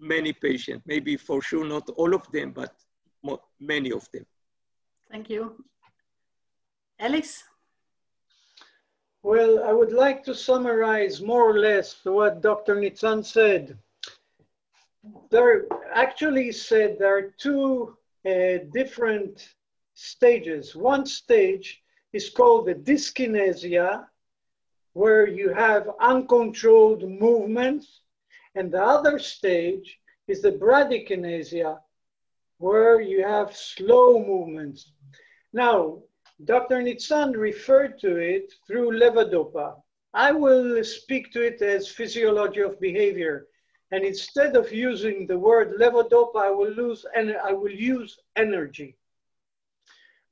many 0.00 0.32
patients, 0.32 0.84
maybe 0.86 1.18
for 1.18 1.42
sure 1.42 1.66
not 1.66 1.88
all 1.90 2.14
of 2.14 2.30
them, 2.32 2.52
but 2.52 2.74
more, 3.22 3.40
many 3.60 3.92
of 3.92 4.08
them. 4.10 4.24
Thank 5.10 5.28
you. 5.28 5.62
Alex? 7.02 7.42
Well, 9.24 9.64
I 9.64 9.72
would 9.72 9.92
like 9.92 10.22
to 10.22 10.36
summarize 10.36 11.20
more 11.20 11.50
or 11.50 11.58
less 11.58 11.96
what 12.04 12.40
Dr. 12.42 12.76
Nitsan 12.76 13.24
said. 13.24 13.76
There 15.30 15.66
actually 15.92 16.52
said 16.52 16.96
there 16.98 17.16
are 17.16 17.34
two 17.38 17.96
uh, 18.24 18.68
different 18.72 19.48
stages. 19.94 20.76
One 20.76 21.04
stage 21.04 21.82
is 22.12 22.30
called 22.30 22.66
the 22.66 22.76
dyskinesia, 22.76 24.06
where 24.92 25.26
you 25.26 25.52
have 25.52 25.90
uncontrolled 25.98 27.02
movements, 27.02 28.02
and 28.54 28.70
the 28.70 28.84
other 28.84 29.18
stage 29.18 29.98
is 30.28 30.40
the 30.40 30.52
bradykinesia, 30.52 31.80
where 32.58 33.00
you 33.00 33.24
have 33.24 33.56
slow 33.56 34.24
movements. 34.24 34.92
Now, 35.52 36.02
Dr. 36.44 36.82
Nitsan 36.82 37.36
referred 37.36 38.00
to 38.00 38.16
it 38.16 38.52
through 38.66 38.98
levodopa. 38.98 39.80
I 40.12 40.32
will 40.32 40.82
speak 40.82 41.32
to 41.32 41.40
it 41.40 41.62
as 41.62 41.88
physiology 41.88 42.60
of 42.60 42.80
behavior. 42.80 43.46
And 43.92 44.04
instead 44.04 44.56
of 44.56 44.72
using 44.72 45.26
the 45.26 45.38
word 45.38 45.74
levodopa, 45.78 46.36
I 46.36 46.50
will, 46.50 46.70
lose, 46.70 47.06
and 47.14 47.36
I 47.44 47.52
will 47.52 47.70
use 47.70 48.18
energy. 48.36 48.96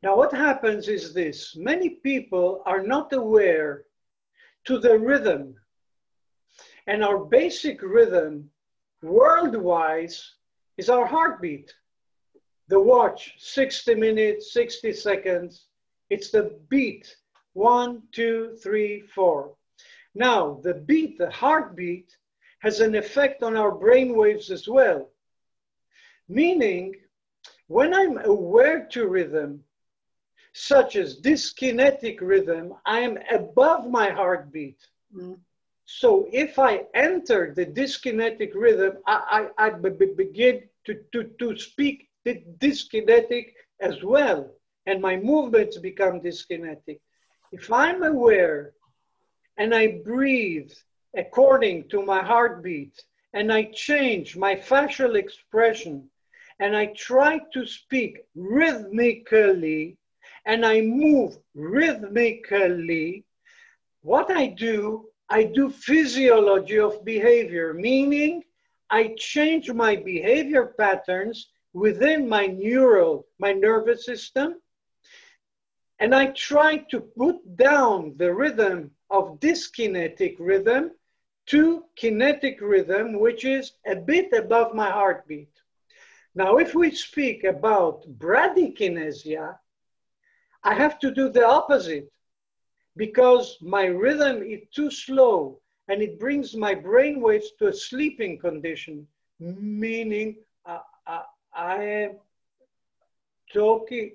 Now, 0.02 0.16
what 0.16 0.32
happens 0.32 0.88
is 0.88 1.14
this 1.14 1.54
many 1.56 1.90
people 1.90 2.62
are 2.66 2.82
not 2.82 3.12
aware 3.12 3.84
to 4.64 4.78
the 4.78 4.98
rhythm. 4.98 5.54
And 6.86 7.04
our 7.04 7.18
basic 7.18 7.82
rhythm, 7.82 8.50
worldwide, 9.02 10.14
is 10.76 10.88
our 10.88 11.06
heartbeat. 11.06 11.72
The 12.68 12.80
watch, 12.80 13.34
60 13.38 13.94
minutes, 13.94 14.52
60 14.52 14.92
seconds. 14.92 15.66
It's 16.10 16.30
the 16.30 16.58
beat 16.68 17.16
one, 17.52 18.02
two, 18.12 18.56
three, 18.62 19.02
four. 19.14 19.54
Now, 20.14 20.60
the 20.62 20.74
beat, 20.74 21.18
the 21.18 21.30
heartbeat, 21.30 22.16
has 22.60 22.80
an 22.80 22.94
effect 22.94 23.42
on 23.42 23.56
our 23.56 23.72
brain 23.72 24.16
waves 24.16 24.50
as 24.50 24.68
well. 24.68 25.10
Meaning, 26.28 26.94
when 27.68 27.94
I'm 27.94 28.18
aware 28.18 28.86
to 28.92 29.08
rhythm, 29.08 29.64
such 30.52 30.96
as 30.96 31.20
dyskinetic 31.20 32.20
rhythm, 32.20 32.74
I 32.84 33.00
am 33.00 33.18
above 33.32 33.88
my 33.88 34.10
heartbeat. 34.10 34.78
Mm. 35.14 35.38
So 35.86 36.28
if 36.32 36.58
I 36.58 36.84
enter 36.94 37.52
the 37.54 37.66
dyskinetic 37.66 38.52
rhythm, 38.54 38.98
I, 39.06 39.48
I, 39.58 39.66
I 39.66 39.70
begin 39.70 40.62
to, 40.86 41.00
to, 41.12 41.24
to 41.38 41.58
speak 41.58 42.08
the 42.24 42.44
dyskinetic 42.58 43.52
as 43.80 44.02
well, 44.02 44.52
and 44.90 45.00
my 45.00 45.16
movements 45.16 45.78
become 45.78 46.20
dyskinetic. 46.20 46.98
If 47.52 47.72
I'm 47.72 48.02
aware 48.02 48.72
and 49.56 49.72
I 49.72 50.00
breathe 50.04 50.72
according 51.16 51.88
to 51.90 52.02
my 52.02 52.20
heartbeat, 52.22 52.94
and 53.32 53.52
I 53.52 53.62
change 53.88 54.36
my 54.36 54.56
facial 54.56 55.14
expression, 55.14 56.10
and 56.58 56.76
I 56.76 56.86
try 56.86 57.40
to 57.54 57.64
speak 57.64 58.12
rhythmically, 58.34 59.96
and 60.46 60.66
I 60.66 60.80
move 60.80 61.38
rhythmically, 61.54 63.24
what 64.02 64.28
I 64.30 64.46
do, 64.46 65.06
I 65.28 65.44
do 65.44 65.70
physiology 65.70 66.80
of 66.80 67.04
behavior, 67.04 67.74
meaning 67.74 68.42
I 68.90 69.14
change 69.16 69.70
my 69.70 69.94
behavior 69.94 70.74
patterns 70.76 71.48
within 71.72 72.28
my 72.28 72.46
neural, 72.46 73.26
my 73.38 73.52
nervous 73.52 74.04
system, 74.04 74.56
and 76.00 76.14
I 76.14 76.26
try 76.28 76.78
to 76.90 77.00
put 77.00 77.56
down 77.56 78.14
the 78.16 78.32
rhythm 78.34 78.90
of 79.10 79.38
dyskinetic 79.38 80.36
rhythm 80.38 80.92
to 81.46 81.84
kinetic 81.96 82.60
rhythm, 82.60 83.20
which 83.20 83.44
is 83.44 83.72
a 83.86 83.96
bit 83.96 84.32
above 84.32 84.74
my 84.74 84.90
heartbeat. 84.90 85.50
Now, 86.34 86.56
if 86.56 86.74
we 86.74 86.90
speak 86.90 87.44
about 87.44 88.06
bradykinesia, 88.18 89.58
I 90.64 90.74
have 90.74 90.98
to 91.00 91.10
do 91.10 91.28
the 91.28 91.46
opposite 91.46 92.10
because 92.96 93.58
my 93.60 93.84
rhythm 93.84 94.42
is 94.42 94.60
too 94.74 94.90
slow 94.90 95.60
and 95.88 96.02
it 96.02 96.18
brings 96.18 96.54
my 96.54 96.74
brain 96.74 97.20
waves 97.20 97.52
to 97.58 97.68
a 97.68 97.72
sleeping 97.72 98.38
condition, 98.38 99.06
meaning 99.38 100.36
uh, 100.64 100.80
uh, 101.06 101.22
I 101.54 101.82
am 101.82 102.10
talking 103.52 104.12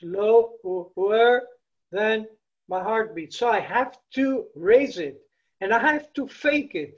slower 0.00 1.42
than 1.90 2.26
my 2.68 2.82
heartbeat. 2.82 3.32
So 3.32 3.48
I 3.48 3.60
have 3.60 3.96
to 4.14 4.46
raise 4.54 4.98
it 4.98 5.20
and 5.60 5.72
I 5.72 5.78
have 5.78 6.12
to 6.14 6.26
fake 6.26 6.74
it. 6.74 6.96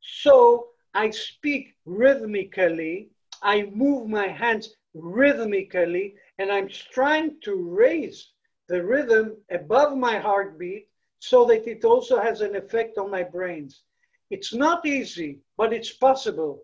So 0.00 0.68
I 0.94 1.10
speak 1.10 1.74
rhythmically, 1.84 3.10
I 3.42 3.62
move 3.74 4.08
my 4.08 4.28
hands 4.28 4.76
rhythmically, 4.94 6.14
and 6.38 6.50
I'm 6.50 6.68
trying 6.68 7.40
to 7.42 7.54
raise 7.54 8.32
the 8.68 8.82
rhythm 8.82 9.36
above 9.50 9.96
my 9.96 10.18
heartbeat 10.18 10.88
so 11.18 11.44
that 11.46 11.66
it 11.66 11.84
also 11.84 12.20
has 12.20 12.40
an 12.40 12.56
effect 12.56 12.98
on 12.98 13.10
my 13.10 13.22
brains. 13.22 13.82
It's 14.30 14.52
not 14.52 14.86
easy, 14.86 15.40
but 15.56 15.72
it's 15.72 15.92
possible. 15.92 16.62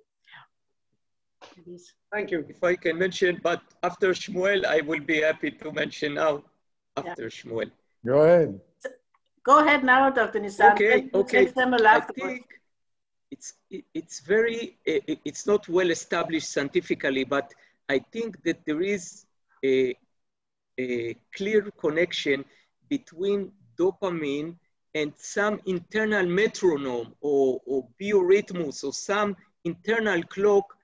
Thank 2.13 2.31
you. 2.31 2.45
If 2.49 2.63
I 2.63 2.77
can 2.77 2.99
mention, 2.99 3.41
but 3.43 3.63
after 3.83 4.11
Shmuel, 4.11 4.65
I 4.65 4.81
will 4.81 5.01
be 5.01 5.21
happy 5.21 5.51
to 5.51 5.73
mention 5.73 6.15
now 6.15 6.45
after 6.97 7.25
yeah. 7.25 7.29
Shmuel. 7.29 7.71
Go 8.07 8.21
ahead. 8.23 8.61
Go 9.45 9.61
ahead 9.61 9.85
now, 9.85 10.11
Dr. 10.11 10.41
Nitsan. 10.41 10.73
Okay, 10.73 11.09
okay. 11.15 11.49
I 11.49 12.01
think 12.01 12.45
it's, 13.31 13.55
it's 13.71 14.21
very, 14.21 14.79
it's 14.85 15.47
not 15.47 15.69
well 15.69 15.91
established 15.91 16.51
scientifically, 16.53 17.25
but 17.25 17.53
I 17.89 17.99
think 18.13 18.43
that 18.45 18.65
there 18.67 18.83
is 18.83 19.25
a, 19.65 19.95
a 20.79 21.17
clear 21.35 21.71
connection 21.79 22.45
between 22.89 23.53
dopamine 23.79 24.57
and 24.95 25.13
some 25.17 25.61
internal 25.67 26.27
metronome 26.27 27.15
or, 27.21 27.61
or 27.67 27.87
biorhythmus 28.01 28.85
or 28.85 28.93
some 28.93 29.37
internal 29.65 30.23
clock 30.25 30.78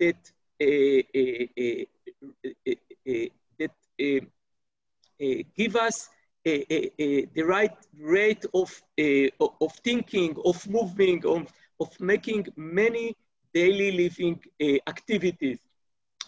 that 0.00 0.32
uh, 0.60 1.02
uh, 1.16 1.84
uh, 2.20 3.28
that 3.58 3.70
eh, 3.98 4.20
eh, 5.20 5.42
give 5.56 5.76
us 5.76 6.08
eh, 6.44 6.64
the 7.34 7.42
right 7.42 7.76
rate 7.98 8.44
of, 8.54 8.82
of 9.60 9.72
thinking, 9.84 10.34
of 10.44 10.68
moving, 10.68 11.24
of, 11.26 11.52
of 11.80 12.00
making 12.00 12.46
many 12.56 13.16
daily 13.54 13.92
living 13.92 14.40
activities. 14.86 15.58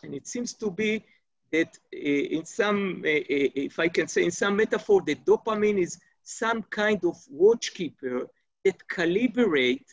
And 0.02 0.14
it 0.14 0.26
seems 0.26 0.54
to 0.54 0.70
be 0.70 1.04
that 1.52 1.78
in 1.92 2.44
some, 2.44 3.02
if 3.04 3.78
I 3.78 3.88
can 3.88 4.08
say 4.08 4.24
in 4.24 4.30
some 4.30 4.56
metaphor, 4.56 5.02
the 5.06 5.14
dopamine 5.14 5.80
is 5.80 5.98
some 6.22 6.62
kind 6.64 7.04
of 7.04 7.16
watchkeeper 7.30 8.26
that 8.64 8.76
calibrate 8.88 9.86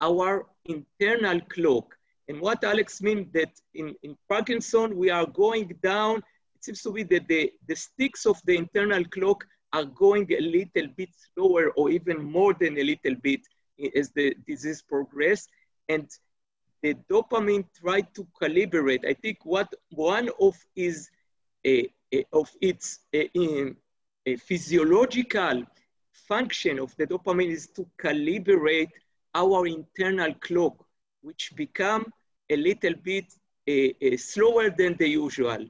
our 0.00 0.46
internal 0.66 1.40
clock. 1.48 1.95
And 2.28 2.40
what 2.40 2.64
Alex 2.64 3.00
means 3.00 3.32
that 3.32 3.50
in, 3.74 3.94
in 4.02 4.16
Parkinson, 4.28 4.96
we 4.96 5.10
are 5.10 5.26
going 5.26 5.72
down, 5.82 6.18
it 6.54 6.64
seems 6.64 6.82
to 6.82 6.92
be 6.92 7.04
that 7.04 7.28
the, 7.28 7.52
the 7.68 7.76
sticks 7.76 8.26
of 8.26 8.40
the 8.44 8.56
internal 8.56 9.04
clock 9.04 9.46
are 9.72 9.84
going 9.84 10.30
a 10.32 10.40
little 10.40 10.88
bit 10.96 11.10
slower 11.34 11.70
or 11.76 11.90
even 11.90 12.22
more 12.22 12.54
than 12.54 12.78
a 12.78 12.82
little 12.82 13.14
bit 13.22 13.40
as 13.94 14.10
the 14.10 14.34
disease 14.46 14.82
progress. 14.82 15.46
And 15.88 16.08
the 16.82 16.94
dopamine 17.10 17.64
tried 17.78 18.14
to 18.14 18.26
calibrate. 18.40 19.04
I 19.06 19.14
think 19.14 19.38
what 19.44 19.72
one 19.90 20.30
of 20.40 20.56
is 20.74 21.10
a, 21.66 21.88
a, 22.12 22.24
of 22.32 22.50
its 22.60 23.00
a, 23.12 23.30
physiological 24.38 25.64
function 26.12 26.78
of 26.78 26.96
the 26.96 27.06
dopamine 27.06 27.50
is 27.50 27.68
to 27.68 27.86
calibrate 27.98 28.90
our 29.34 29.66
internal 29.66 30.32
clock, 30.34 30.85
which 31.26 31.52
become 31.56 32.04
a 32.50 32.56
little 32.68 32.94
bit 33.02 33.26
uh, 33.68 34.16
slower 34.16 34.70
than 34.70 34.96
the 34.96 35.08
usual. 35.08 35.62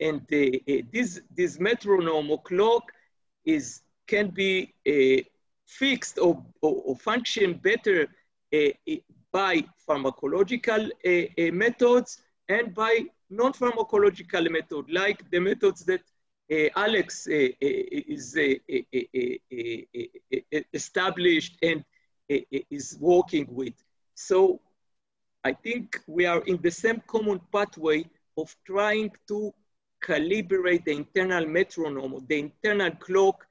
And 0.00 0.20
uh, 0.22 0.82
this, 0.92 1.20
this 1.38 1.60
metronome 1.60 2.30
or 2.32 2.42
clock 2.42 2.84
is, 3.44 3.82
can 4.08 4.30
be 4.30 4.74
fixed 5.66 6.18
or, 6.18 6.44
or, 6.62 6.74
or, 6.86 6.96
function 6.96 7.60
better 7.68 8.08
by 9.32 9.64
pharmacological 9.88 10.82
methods 11.52 12.18
and 12.48 12.74
by 12.74 13.04
non-pharmacological 13.30 14.50
method, 14.50 14.84
like 14.90 15.18
the 15.30 15.38
methods 15.38 15.84
that 15.84 16.02
uh, 16.52 16.68
Alex 16.76 17.26
uh, 17.26 17.48
is 17.60 18.36
uh, 18.36 18.54
established 20.72 21.56
and 21.62 21.84
is 22.28 22.96
working 23.00 23.46
with. 23.48 23.74
So 24.14 24.60
I 25.44 25.52
think 25.52 26.00
we 26.06 26.26
are 26.26 26.42
in 26.42 26.60
the 26.62 26.70
same 26.70 27.02
common 27.06 27.40
pathway 27.52 28.06
of 28.36 28.54
trying 28.66 29.10
to 29.28 29.52
calibrate 30.02 30.84
the 30.84 30.92
internal 30.92 31.46
metronome, 31.46 32.24
the 32.28 32.38
internal 32.38 32.90
clock 32.92 33.46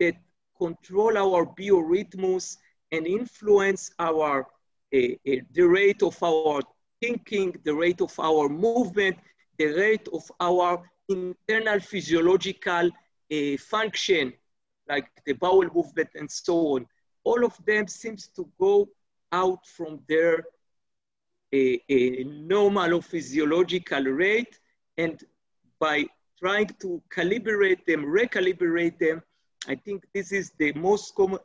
that 0.00 0.16
control 0.58 1.16
our 1.16 1.46
biorhythms 1.46 2.58
and 2.92 3.06
influence 3.06 3.90
our 3.98 4.46
uh, 4.94 4.96
uh, 4.96 5.36
the 5.52 5.62
rate 5.62 6.02
of 6.02 6.22
our 6.22 6.62
thinking, 7.00 7.56
the 7.64 7.74
rate 7.74 8.00
of 8.00 8.14
our 8.20 8.48
movement, 8.48 9.16
the 9.58 9.66
rate 9.66 10.08
of 10.12 10.30
our 10.40 10.88
internal 11.08 11.80
physiological 11.80 12.90
uh, 13.32 13.56
function, 13.58 14.32
like 14.88 15.08
the 15.26 15.32
bowel 15.32 15.68
movement 15.74 16.08
and 16.14 16.30
so 16.30 16.54
on. 16.74 16.86
All 17.24 17.44
of 17.44 17.54
them 17.66 17.88
seems 17.88 18.28
to 18.36 18.48
go 18.58 18.88
out 19.42 19.66
from 19.76 20.00
their 20.08 20.44
a, 21.52 21.80
a 21.88 22.24
normal 22.24 22.94
or 22.94 23.02
physiological 23.02 24.04
rate 24.04 24.58
and 24.96 25.16
by 25.78 26.04
trying 26.40 26.70
to 26.80 27.02
calibrate 27.16 27.84
them, 27.86 28.04
recalibrate 28.20 28.98
them, 28.98 29.22
I 29.68 29.74
think 29.74 30.04
this 30.14 30.32
is 30.32 30.52
the 30.58 30.72
most 30.74 31.14
common, 31.14 31.40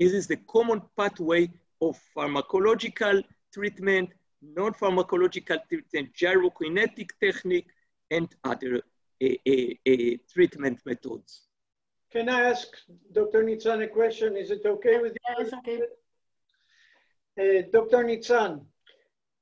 this 0.00 0.12
is 0.12 0.26
the 0.26 0.40
common 0.54 0.82
pathway 0.96 1.50
of 1.80 1.98
pharmacological 2.16 3.22
treatment, 3.52 4.10
non-pharmacological 4.42 5.58
treatment, 5.68 6.08
gyrokinetic 6.14 7.10
technique, 7.20 7.66
and 8.10 8.28
other 8.44 8.74
uh, 9.22 9.26
uh, 9.26 9.52
uh, 9.90 10.16
treatment 10.32 10.78
methods. 10.84 11.42
Can 12.10 12.28
I 12.28 12.40
ask 12.50 12.68
Dr. 13.12 13.42
Nitsan 13.44 13.82
a 13.84 13.88
question? 13.88 14.36
Is 14.36 14.50
it 14.50 14.62
okay 14.64 14.98
with 14.98 15.12
you? 15.12 15.18
Yeah, 15.28 15.44
it's 15.44 15.52
okay. 15.52 15.80
Uh, 17.36 17.62
Dr. 17.72 18.04
Nitsan, 18.04 18.64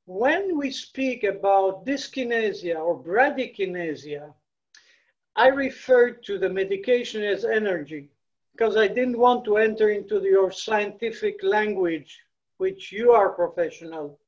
when 0.07 0.57
we 0.57 0.71
speak 0.71 1.25
about 1.25 1.85
dyskinesia 1.85 2.77
or 2.77 3.03
bradykinesia, 3.03 4.33
I 5.37 5.49
referred 5.49 6.25
to 6.25 6.39
the 6.39 6.49
medication 6.49 7.23
as 7.23 7.45
energy 7.45 8.09
because 8.53 8.79
I 8.79 8.89
didn't 8.89 9.19
want 9.19 9.45
to 9.45 9.59
enter 9.59 9.91
into 9.91 10.23
your 10.23 10.51
scientific 10.51 11.43
language, 11.43 12.19
which 12.57 12.93
you 12.93 13.13
are 13.13 13.31
professional. 13.31 14.19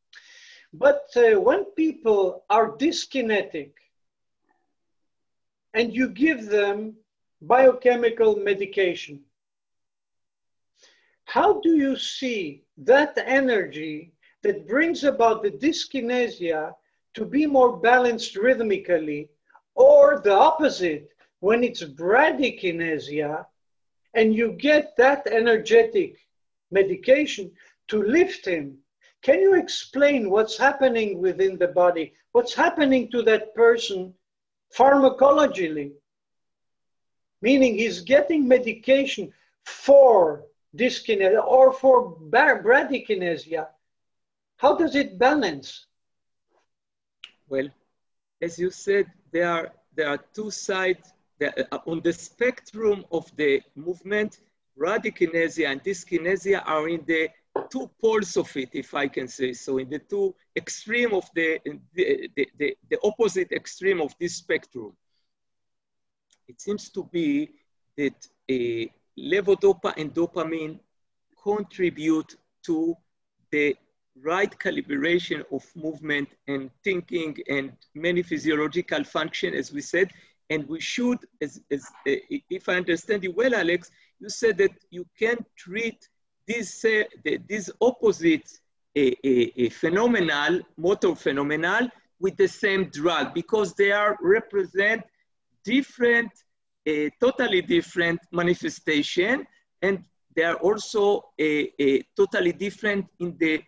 But 0.74 1.06
uh, 1.16 1.40
when 1.40 1.64
people 1.76 2.44
are 2.50 2.76
dyskinetic 2.76 3.72
and 5.72 5.94
you 5.94 6.10
give 6.10 6.46
them 6.46 6.96
biochemical 7.40 8.36
medication, 8.36 9.24
how 11.34 11.58
do 11.62 11.76
you 11.76 11.96
see 11.96 12.62
that 12.78 13.12
energy 13.18 14.12
that 14.44 14.68
brings 14.68 15.02
about 15.02 15.42
the 15.42 15.50
dyskinesia 15.50 16.72
to 17.12 17.24
be 17.24 17.44
more 17.44 17.76
balanced 17.76 18.36
rhythmically, 18.36 19.28
or 19.74 20.20
the 20.20 20.32
opposite, 20.32 21.08
when 21.40 21.64
it's 21.64 21.82
bradykinesia, 21.82 23.44
and 24.14 24.32
you 24.32 24.52
get 24.52 24.96
that 24.96 25.26
energetic 25.26 26.18
medication 26.70 27.50
to 27.88 28.00
lift 28.04 28.46
him. 28.46 28.78
Can 29.22 29.40
you 29.40 29.54
explain 29.54 30.30
what's 30.30 30.56
happening 30.56 31.20
within 31.20 31.58
the 31.58 31.72
body? 31.82 32.12
What's 32.30 32.54
happening 32.54 33.10
to 33.10 33.22
that 33.22 33.52
person 33.56 34.14
pharmacologically? 34.72 35.94
Meaning 37.42 37.74
he's 37.74 38.02
getting 38.02 38.46
medication 38.46 39.32
for 39.64 40.44
dyskinesia 40.74 41.44
or 41.46 41.72
for 41.72 42.16
bradykinesia, 42.16 43.68
how 44.56 44.76
does 44.76 44.94
it 44.94 45.18
balance? 45.18 45.86
Well, 47.48 47.68
as 48.40 48.58
you 48.58 48.70
said, 48.70 49.06
there 49.32 49.50
are, 49.50 49.72
there 49.94 50.08
are 50.08 50.18
two 50.34 50.50
sides 50.50 51.12
uh, 51.42 51.78
on 51.86 52.00
the 52.02 52.12
spectrum 52.12 53.04
of 53.12 53.30
the 53.36 53.62
movement. 53.74 54.40
Bradykinesia 54.78 55.68
and 55.70 55.82
dyskinesia 55.82 56.62
are 56.66 56.88
in 56.88 57.04
the 57.06 57.28
two 57.70 57.90
poles 58.00 58.36
of 58.36 58.56
it, 58.56 58.70
if 58.72 58.94
I 58.94 59.08
can 59.08 59.28
say 59.28 59.52
so, 59.52 59.78
in 59.78 59.88
the 59.88 60.00
two 60.00 60.34
extreme 60.56 61.12
of 61.12 61.28
the, 61.34 61.60
the, 61.94 62.30
the, 62.34 62.48
the, 62.58 62.76
the 62.90 62.98
opposite 63.04 63.52
extreme 63.52 64.00
of 64.00 64.14
this 64.18 64.36
spectrum. 64.36 64.92
It 66.48 66.60
seems 66.60 66.90
to 66.90 67.04
be 67.04 67.50
that 67.96 68.28
a 68.50 68.92
levodopa 69.18 69.94
and 69.96 70.12
dopamine 70.14 70.78
contribute 71.42 72.36
to 72.64 72.96
the 73.50 73.76
right 74.22 74.56
calibration 74.58 75.44
of 75.52 75.64
movement 75.74 76.28
and 76.46 76.70
thinking 76.82 77.36
and 77.48 77.72
many 77.94 78.22
physiological 78.22 79.04
function, 79.04 79.54
as 79.54 79.72
we 79.72 79.80
said. 79.80 80.10
And 80.50 80.68
we 80.68 80.80
should, 80.80 81.18
as, 81.40 81.60
as 81.70 81.84
uh, 82.06 82.16
if 82.50 82.68
I 82.68 82.76
understand 82.76 83.24
you 83.24 83.32
well, 83.32 83.54
Alex, 83.54 83.90
you 84.20 84.28
said 84.28 84.58
that 84.58 84.72
you 84.90 85.06
can 85.18 85.38
treat 85.56 86.08
these, 86.46 86.84
uh, 86.84 87.04
the, 87.24 87.40
this 87.48 87.70
opposite 87.80 88.48
a, 88.96 89.16
a, 89.26 89.62
a 89.64 89.68
phenomenal, 89.70 90.60
motor 90.76 91.14
phenomenal, 91.14 91.88
with 92.20 92.36
the 92.36 92.46
same 92.46 92.84
drug 92.90 93.34
because 93.34 93.74
they 93.74 93.90
are 93.90 94.16
represent 94.22 95.02
different, 95.64 96.30
uh, 96.88 97.08
totally 97.20 97.62
different 97.62 98.20
manifestation, 98.32 99.46
and 99.82 100.04
they 100.36 100.44
are 100.44 100.56
also 100.56 101.24
a, 101.40 101.70
a 101.80 102.02
totally 102.16 102.52
different 102.52 103.06
in 103.20 103.36
the 103.38 103.62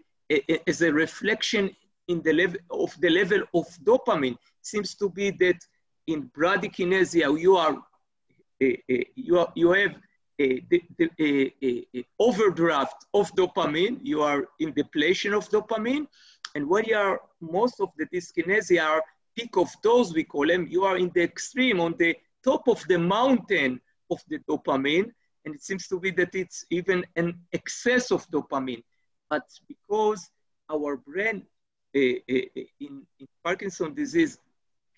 as 0.66 0.82
a 0.82 0.92
reflection 0.92 1.70
in 2.08 2.20
the 2.22 2.32
level 2.32 2.58
of 2.70 2.94
the 3.00 3.10
level 3.10 3.42
of 3.54 3.66
dopamine. 3.84 4.36
Seems 4.62 4.94
to 4.96 5.08
be 5.08 5.30
that 5.30 5.56
in 6.06 6.30
bradykinesia 6.36 7.40
you 7.40 7.56
are 7.56 7.76
you 8.58 9.38
are, 9.38 9.52
you 9.54 9.70
have 9.72 9.96
a, 10.40 10.62
a, 11.20 11.52
a, 11.62 12.04
overdraft 12.18 13.06
of 13.14 13.30
dopamine. 13.32 13.98
You 14.02 14.22
are 14.22 14.48
in 14.60 14.72
depletion 14.72 15.32
of 15.34 15.48
dopamine, 15.50 16.06
and 16.54 16.68
when 16.68 16.84
you 16.84 16.96
are 16.96 17.20
most 17.40 17.80
of 17.80 17.90
the 17.98 18.06
dyskinesia 18.06 18.82
are 18.82 19.02
peak 19.36 19.56
of 19.56 19.68
dose 19.82 20.12
we 20.14 20.24
call 20.24 20.46
them. 20.46 20.66
You 20.68 20.84
are 20.84 20.96
in 20.96 21.10
the 21.14 21.22
extreme 21.22 21.80
on 21.80 21.94
the 21.98 22.16
top 22.50 22.68
of 22.68 22.80
the 22.88 22.98
mountain 22.98 23.80
of 24.10 24.20
the 24.28 24.38
dopamine, 24.48 25.10
and 25.44 25.54
it 25.54 25.62
seems 25.62 25.86
to 25.88 26.00
be 26.00 26.10
that 26.12 26.34
it's 26.34 26.64
even 26.70 27.04
an 27.16 27.28
excess 27.52 28.10
of 28.10 28.26
dopamine 28.30 28.82
but 29.28 29.46
because 29.68 30.30
our 30.70 30.96
brain 30.96 31.42
uh, 31.94 31.98
uh, 31.98 32.62
in, 32.80 33.02
in 33.18 33.26
Parkinson 33.42 33.94
disease 33.94 34.38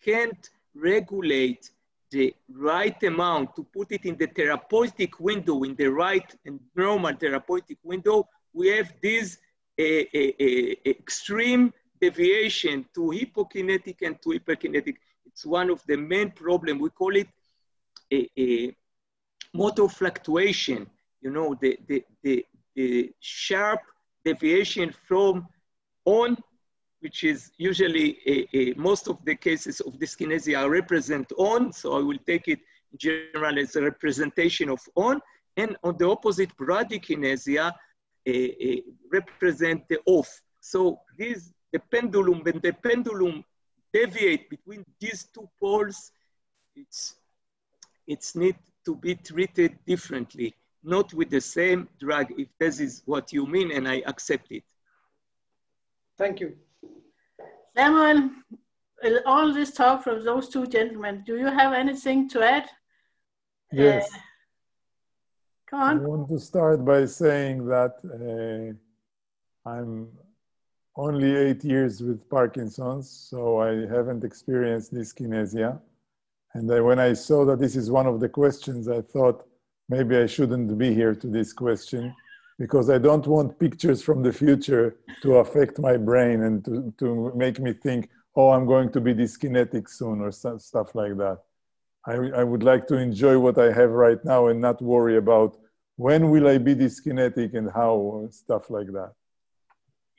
can't 0.05 0.51
regulate 0.75 1.71
the 2.11 2.35
right 2.53 3.03
amount 3.03 3.55
to 3.55 3.63
put 3.65 3.93
it 3.93 4.07
in 4.07 4.17
the 4.17 4.27
therapeutic 4.27 5.21
window, 5.21 5.63
in 5.63 5.75
the 5.77 5.87
right 5.87 6.35
and 6.47 6.59
normal 6.75 7.15
therapeutic 7.15 7.79
window, 7.83 8.27
we 8.55 8.69
have 8.69 8.93
this 9.03 9.39
uh, 9.79 9.83
extreme 10.87 11.73
deviation 12.01 12.87
to 12.95 13.01
hypokinetic 13.13 13.97
and 14.03 14.21
to 14.23 14.31
hyperkinetic. 14.31 14.97
It's 15.27 15.45
one 15.45 15.69
of 15.69 15.83
the 15.87 15.97
main 15.97 16.31
problems. 16.31 16.81
We 16.81 16.91
call 16.91 17.15
it 17.17 17.29
a, 18.13 18.29
a 18.39 18.77
motor 19.55 19.89
fluctuation. 19.89 20.89
You 21.21 21.31
know, 21.31 21.57
the, 21.61 21.79
the, 21.89 22.05
the, 22.23 22.47
the 22.75 23.13
sharp 23.21 23.81
deviation 24.25 24.95
from 25.07 25.47
on, 26.05 26.37
which 27.01 27.25
is 27.25 27.51
usually 27.59 28.19
a, 28.27 28.57
a, 28.57 28.75
most 28.75 29.09
of 29.09 29.25
the 29.25 29.35
cases 29.35 29.81
of 29.81 29.95
dyskinesia 29.95 30.69
represent 30.69 31.31
on, 31.37 31.73
so 31.73 31.99
I 31.99 32.03
will 32.03 32.19
take 32.27 32.49
it 32.49 32.61
in 32.93 32.99
general 32.99 33.59
as 33.59 33.77
a 33.77 33.83
representation 33.83 34.69
of 34.69 34.81
on, 34.95 35.21
and 35.57 35.77
on 35.83 35.97
the 35.99 36.09
opposite, 36.09 36.51
bradykinesia 36.57 37.73
a, 38.27 38.83
represent 39.11 39.89
the 39.89 39.99
off. 40.07 40.41
So 40.61 41.01
this, 41.17 41.53
the 41.73 41.81
pendulum, 41.91 42.43
when 42.43 42.61
the 42.63 42.73
pendulum 42.73 43.45
deviate 43.93 44.51
between 44.51 44.85
these 45.01 45.29
two 45.35 45.49
poles, 45.61 46.13
it's, 46.77 47.15
it's 48.09 48.35
need 48.35 48.57
to 48.85 48.97
be 48.97 49.15
treated 49.15 49.79
differently 49.87 50.57
not 50.83 51.13
with 51.15 51.31
the 51.31 51.41
same 51.41 51.89
drug, 52.01 52.27
if 52.39 52.49
this 52.59 52.81
is 52.81 53.03
what 53.05 53.33
you 53.33 53.47
mean, 53.47 53.73
and 53.73 53.87
I 53.89 54.03
accept 54.07 54.51
it. 54.51 54.65
Thank 56.17 56.41
you. 56.41 56.57
Samuel, 57.77 58.31
all 59.27 59.53
this 59.53 59.73
talk 59.73 60.03
from 60.03 60.25
those 60.25 60.49
two 60.49 60.67
gentlemen, 60.67 61.23
do 61.27 61.37
you 61.37 61.47
have 61.47 61.73
anything 61.73 62.29
to 62.31 62.43
add? 62.43 62.69
Yes. 63.71 64.09
Uh, 64.13 64.19
come 65.71 65.81
on. 65.81 65.99
I 65.99 66.01
want 66.01 66.29
to 66.31 66.39
start 66.39 66.85
by 66.85 67.05
saying 67.05 67.67
that 67.67 67.95
uh, 68.05 69.69
I'm 69.71 70.09
only 70.97 71.37
eight 71.37 71.63
years 71.63 72.01
with 72.01 72.29
Parkinson's, 72.29 73.09
so 73.09 73.61
I 73.61 73.87
haven't 73.87 74.25
experienced 74.25 74.93
dyskinesia. 74.93 75.79
And 76.55 76.73
I, 76.73 76.81
when 76.81 76.99
I 76.99 77.13
saw 77.13 77.45
that 77.47 77.59
this 77.59 77.77
is 77.77 77.91
one 77.91 78.07
of 78.07 78.21
the 78.21 78.29
questions, 78.29 78.89
I 78.89 79.03
thought, 79.03 79.47
maybe 79.89 80.17
I 80.17 80.27
shouldn't 80.27 80.77
be 80.79 80.95
here 80.95 81.15
to 81.15 81.27
this 81.27 81.53
question 81.53 82.15
because 82.59 82.91
I 82.91 82.99
don't 82.99 83.27
want 83.27 83.59
pictures 83.59 84.03
from 84.03 84.23
the 84.23 84.33
future 84.33 84.97
to 85.23 85.37
affect 85.37 85.79
my 85.79 85.97
brain 85.97 86.43
and 86.43 86.65
to, 86.65 86.93
to 86.99 87.33
make 87.35 87.61
me 87.61 87.73
think, 87.73 88.11
oh, 88.35 88.51
I'm 88.51 88.67
going 88.67 88.91
to 88.93 89.01
be 89.01 89.15
dyskinetic 89.15 89.89
soon 89.89 90.21
or 90.21 90.33
stuff 90.33 90.95
like 90.95 91.17
that. 91.19 91.39
I, 92.07 92.15
I 92.41 92.45
would 92.45 92.63
like 92.63 92.87
to 92.89 92.97
enjoy 92.97 93.39
what 93.39 93.59
I 93.59 93.73
have 93.73 93.91
right 93.91 94.23
now 94.25 94.49
and 94.49 94.61
not 94.61 94.81
worry 94.81 95.17
about 95.17 95.59
when 95.97 96.31
will 96.31 96.49
I 96.49 96.59
be 96.59 96.75
dyskinetic 96.75 97.55
and 97.55 97.71
how, 97.71 98.29
stuff 98.31 98.71
like 98.71 98.87
that. 98.89 99.13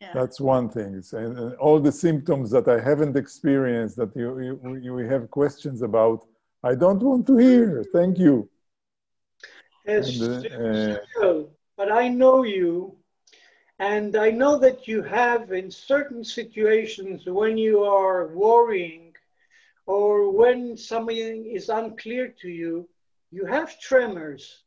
Yeah. 0.02 0.14
That's 0.14 0.40
one 0.40 0.70
thing. 0.70 1.04
And, 1.14 1.38
and, 1.38 1.56
all 1.56 1.80
the 1.80 1.92
symptoms 1.92 2.52
that 2.52 2.68
I 2.68 2.80
haven't 2.80 3.18
experienced 3.18 3.98
that 3.98 4.16
you, 4.16 4.40
you, 4.40 4.78
you 4.78 5.10
have 5.10 5.30
questions 5.30 5.82
about, 5.82 6.26
I 6.64 6.76
don't 6.76 7.02
want 7.04 7.28
to 7.28 7.38
hear. 7.38 7.84
Thank 7.94 8.18
you. 8.18 8.50
Yes, 9.86 10.20
and, 10.22 10.46
uh, 10.46 10.98
still, 11.12 11.52
but 11.76 11.92
I 11.92 12.08
know 12.08 12.44
you, 12.44 12.96
and 13.80 14.16
I 14.16 14.30
know 14.30 14.58
that 14.60 14.88
you 14.88 15.02
have 15.02 15.52
in 15.52 15.72
certain 15.72 16.24
situations 16.24 17.24
when 17.26 17.58
you 17.58 17.84
are 17.84 18.28
worrying 18.28 19.14
or 19.86 20.32
when 20.32 20.78
something 20.78 21.46
is 21.46 21.70
unclear 21.70 22.28
to 22.42 22.50
you, 22.50 22.88
you 23.32 23.46
have 23.46 23.80
tremors. 23.80 24.64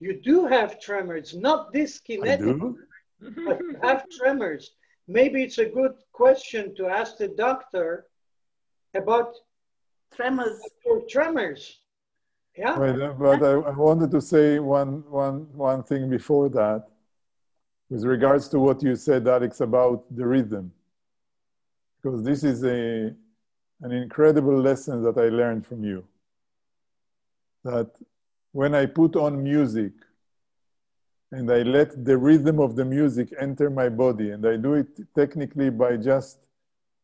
You 0.00 0.20
do 0.20 0.46
have 0.46 0.80
tremors, 0.80 1.34
not 1.34 1.72
dyskinetic 1.72 2.38
but 2.38 2.40
you 2.40 2.78
have 3.82 4.04
tremors. 4.10 4.72
Maybe 5.08 5.42
it's 5.42 5.58
a 5.58 5.66
good 5.66 5.92
question 6.12 6.74
to 6.76 6.86
ask 6.86 7.16
the 7.16 7.28
doctor 7.28 8.06
about 8.94 9.34
tremors. 10.14 10.60
Your 10.84 11.02
tremors. 11.08 11.78
Yeah. 12.56 12.76
But, 12.76 13.00
uh, 13.00 13.12
but 13.12 13.42
I, 13.42 13.52
I, 13.52 13.70
wanted 13.70 14.10
to 14.10 14.20
say 14.20 14.58
one, 14.58 15.04
one, 15.10 15.46
one 15.54 15.82
thing 15.82 16.10
before 16.10 16.50
that, 16.50 16.86
with 17.88 18.04
regards 18.04 18.48
to 18.50 18.58
what 18.58 18.82
you 18.82 18.94
said, 18.94 19.26
Alex, 19.26 19.60
about 19.60 20.04
the 20.14 20.26
rhythm. 20.26 20.70
Because 22.02 22.22
this 22.22 22.44
is 22.44 22.62
a, 22.64 23.14
an 23.80 23.92
incredible 23.92 24.60
lesson 24.60 25.02
that 25.02 25.16
I 25.16 25.28
learned 25.28 25.66
from 25.66 25.82
you. 25.82 26.04
That 27.64 27.90
when 28.52 28.74
I 28.74 28.86
put 28.86 29.16
on 29.16 29.42
music, 29.42 29.92
and 31.32 31.50
I 31.50 31.62
let 31.62 32.04
the 32.04 32.16
rhythm 32.16 32.60
of 32.60 32.76
the 32.76 32.84
music 32.84 33.32
enter 33.40 33.70
my 33.70 33.88
body. 33.88 34.30
And 34.30 34.46
I 34.46 34.56
do 34.56 34.74
it 34.74 34.88
technically 35.14 35.70
by 35.70 35.96
just 35.96 36.38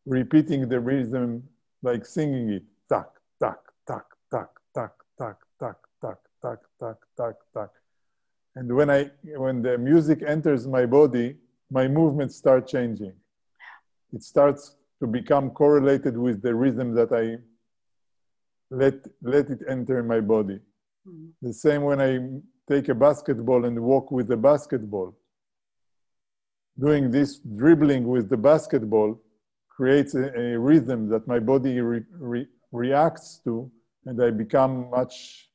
repeating 0.05 0.69
the 0.69 0.79
rhythm, 0.79 1.43
like 1.81 2.05
singing 2.05 2.49
it. 2.49 2.63
Tak, 2.87 3.09
tak, 3.39 3.59
tak, 3.87 4.05
tak, 4.29 4.49
tak, 4.73 4.93
tak, 5.17 5.37
tak, 5.59 5.77
tak, 5.99 6.19
tak, 6.41 6.59
tak, 6.79 6.97
tak, 7.17 7.35
tak. 7.53 7.69
And 8.55 8.75
when 8.75 8.89
I 8.89 9.09
when 9.23 9.61
the 9.61 9.77
music 9.77 10.21
enters 10.25 10.67
my 10.67 10.85
body, 10.85 11.37
my 11.71 11.87
movements 11.87 12.35
start 12.35 12.67
changing. 12.67 13.13
It 14.13 14.23
starts 14.23 14.75
to 14.99 15.07
become 15.07 15.49
correlated 15.51 16.17
with 16.17 16.41
the 16.41 16.53
rhythm 16.53 16.93
that 16.95 17.11
I 17.11 17.37
let 18.69 18.95
let 19.21 19.49
it 19.49 19.61
enter 19.67 20.03
my 20.03 20.19
body. 20.19 20.59
Mm-hmm. 21.07 21.47
The 21.47 21.53
same 21.53 21.83
when 21.83 22.01
I 22.01 22.19
take 22.69 22.87
a 22.89 22.95
basketball 22.95 23.65
and 23.65 23.79
walk 23.79 24.11
with 24.11 24.27
the 24.27 24.37
basketball. 24.37 25.17
Doing 26.77 27.09
this 27.09 27.39
dribbling 27.39 28.07
with 28.07 28.29
the 28.29 28.37
basketball 28.37 29.19
creates 29.67 30.13
a, 30.13 30.25
a 30.39 30.59
rhythm 30.59 31.09
that 31.09 31.27
my 31.27 31.39
body 31.39 31.81
re, 31.81 32.01
re, 32.11 32.45
reacts 32.71 33.41
to, 33.43 33.71
and 34.05 34.21
I 34.21 34.29
become 34.29 34.89
much, 34.89 35.49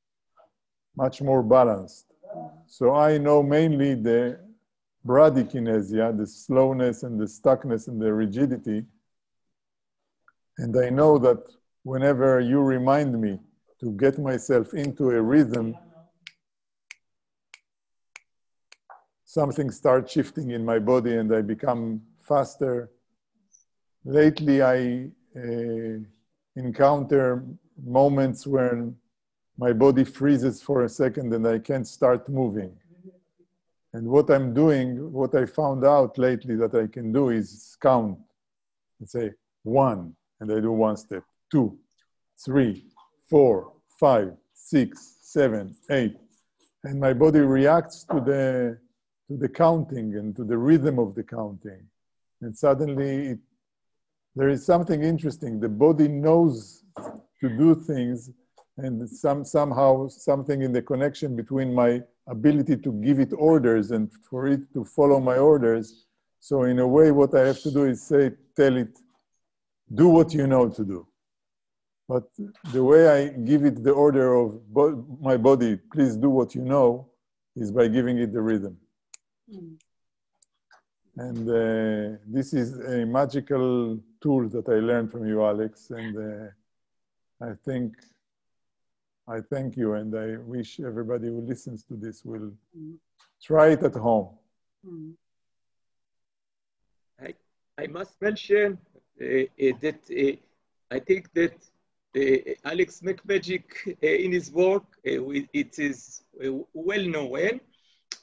much 0.96 1.22
more 1.22 1.42
balanced. 1.42 2.06
So 2.66 2.94
I 2.94 3.18
know 3.18 3.42
mainly 3.42 3.94
the 3.94 4.40
bradykinesia, 5.06 6.16
the 6.18 6.26
slowness 6.26 7.04
and 7.04 7.20
the 7.20 7.26
stuckness 7.26 7.88
and 7.88 8.00
the 8.00 8.12
rigidity. 8.12 8.84
And 10.58 10.76
I 10.76 10.90
know 10.90 11.18
that 11.18 11.42
whenever 11.84 12.40
you 12.40 12.60
remind 12.60 13.20
me 13.20 13.38
to 13.80 13.92
get 13.92 14.18
myself 14.18 14.74
into 14.74 15.10
a 15.10 15.22
rhythm, 15.22 15.76
something 19.34 19.68
starts 19.68 20.12
shifting 20.12 20.52
in 20.52 20.64
my 20.64 20.78
body 20.78 21.16
and 21.16 21.34
I 21.34 21.42
become 21.42 22.00
faster. 22.20 22.88
Lately, 24.04 24.62
I 24.62 25.10
uh, 25.36 25.98
encounter 26.54 27.44
moments 27.84 28.46
when 28.46 28.94
my 29.58 29.72
body 29.72 30.04
freezes 30.04 30.62
for 30.62 30.84
a 30.84 30.88
second 30.88 31.34
and 31.34 31.44
I 31.48 31.58
can't 31.58 31.88
start 31.98 32.28
moving. 32.28 32.72
And 33.92 34.06
what 34.06 34.30
I'm 34.30 34.54
doing, 34.54 35.12
what 35.12 35.34
I 35.34 35.46
found 35.46 35.84
out 35.84 36.16
lately 36.16 36.54
that 36.62 36.72
I 36.76 36.86
can 36.86 37.12
do 37.12 37.30
is 37.30 37.76
count 37.80 38.18
and 39.00 39.08
say 39.08 39.32
one, 39.64 40.14
and 40.38 40.52
I 40.52 40.60
do 40.60 40.70
one 40.70 40.96
step, 40.96 41.24
two, 41.50 41.76
three, 42.44 42.86
four, 43.28 43.72
five, 43.98 44.32
six, 44.52 45.16
seven, 45.22 45.74
eight. 45.90 46.16
And 46.84 47.00
my 47.00 47.12
body 47.12 47.40
reacts 47.40 48.04
to 48.04 48.20
the 48.20 48.78
to 49.28 49.36
the 49.36 49.48
counting 49.48 50.16
and 50.16 50.36
to 50.36 50.44
the 50.44 50.56
rhythm 50.56 50.98
of 50.98 51.14
the 51.14 51.22
counting. 51.22 51.86
And 52.40 52.56
suddenly 52.56 53.28
it, 53.28 53.38
there 54.36 54.48
is 54.48 54.66
something 54.66 55.02
interesting. 55.02 55.60
The 55.60 55.68
body 55.68 56.08
knows 56.08 56.82
to 57.40 57.48
do 57.48 57.74
things 57.74 58.30
and 58.76 59.08
some, 59.08 59.44
somehow 59.44 60.08
something 60.08 60.62
in 60.62 60.72
the 60.72 60.82
connection 60.82 61.36
between 61.36 61.74
my 61.74 62.02
ability 62.26 62.76
to 62.78 62.92
give 62.92 63.20
it 63.20 63.32
orders 63.36 63.92
and 63.92 64.10
for 64.28 64.48
it 64.48 64.60
to 64.74 64.84
follow 64.84 65.20
my 65.20 65.36
orders. 65.36 66.06
So 66.40 66.64
in 66.64 66.78
a 66.80 66.86
way, 66.86 67.10
what 67.10 67.34
I 67.34 67.46
have 67.46 67.60
to 67.60 67.70
do 67.70 67.84
is 67.84 68.02
say, 68.02 68.32
tell 68.56 68.76
it, 68.76 68.98
do 69.94 70.08
what 70.08 70.34
you 70.34 70.46
know 70.46 70.68
to 70.68 70.84
do. 70.84 71.06
But 72.08 72.24
the 72.72 72.82
way 72.82 73.08
I 73.08 73.28
give 73.28 73.64
it 73.64 73.82
the 73.82 73.92
order 73.92 74.34
of 74.34 74.66
bo- 74.72 75.06
my 75.20 75.36
body, 75.36 75.78
please 75.92 76.16
do 76.16 76.28
what 76.28 76.54
you 76.54 76.62
know, 76.62 77.08
is 77.56 77.70
by 77.70 77.88
giving 77.88 78.18
it 78.18 78.32
the 78.32 78.42
rhythm. 78.42 78.76
Mm. 79.52 79.76
And 81.16 81.48
uh, 81.48 82.18
this 82.26 82.52
is 82.52 82.78
a 82.80 83.04
magical 83.06 84.00
tool 84.20 84.48
that 84.48 84.68
I 84.68 84.80
learned 84.80 85.12
from 85.12 85.26
you, 85.26 85.44
Alex. 85.44 85.90
And 85.90 86.16
uh, 86.16 86.48
I 87.40 87.52
think 87.64 87.94
I 89.28 89.40
thank 89.40 89.76
you, 89.76 89.94
and 89.94 90.14
I 90.14 90.36
wish 90.38 90.80
everybody 90.80 91.28
who 91.28 91.40
listens 91.40 91.84
to 91.84 91.94
this 91.94 92.24
will 92.24 92.52
try 93.42 93.68
it 93.68 93.82
at 93.82 93.94
home. 93.94 94.30
I, 97.20 97.34
I 97.78 97.86
must 97.86 98.20
mention 98.20 98.78
uh, 99.20 99.24
uh 99.24 99.72
that 99.80 100.00
uh, 100.10 100.36
I 100.90 100.98
think 100.98 101.32
that 101.34 101.54
uh, 102.16 102.68
Alex 102.68 103.00
McMagic 103.02 103.64
in 104.02 104.32
his 104.32 104.50
work, 104.52 104.84
it 105.04 105.78
is 105.78 106.22
well 106.34 107.04
known 107.04 107.60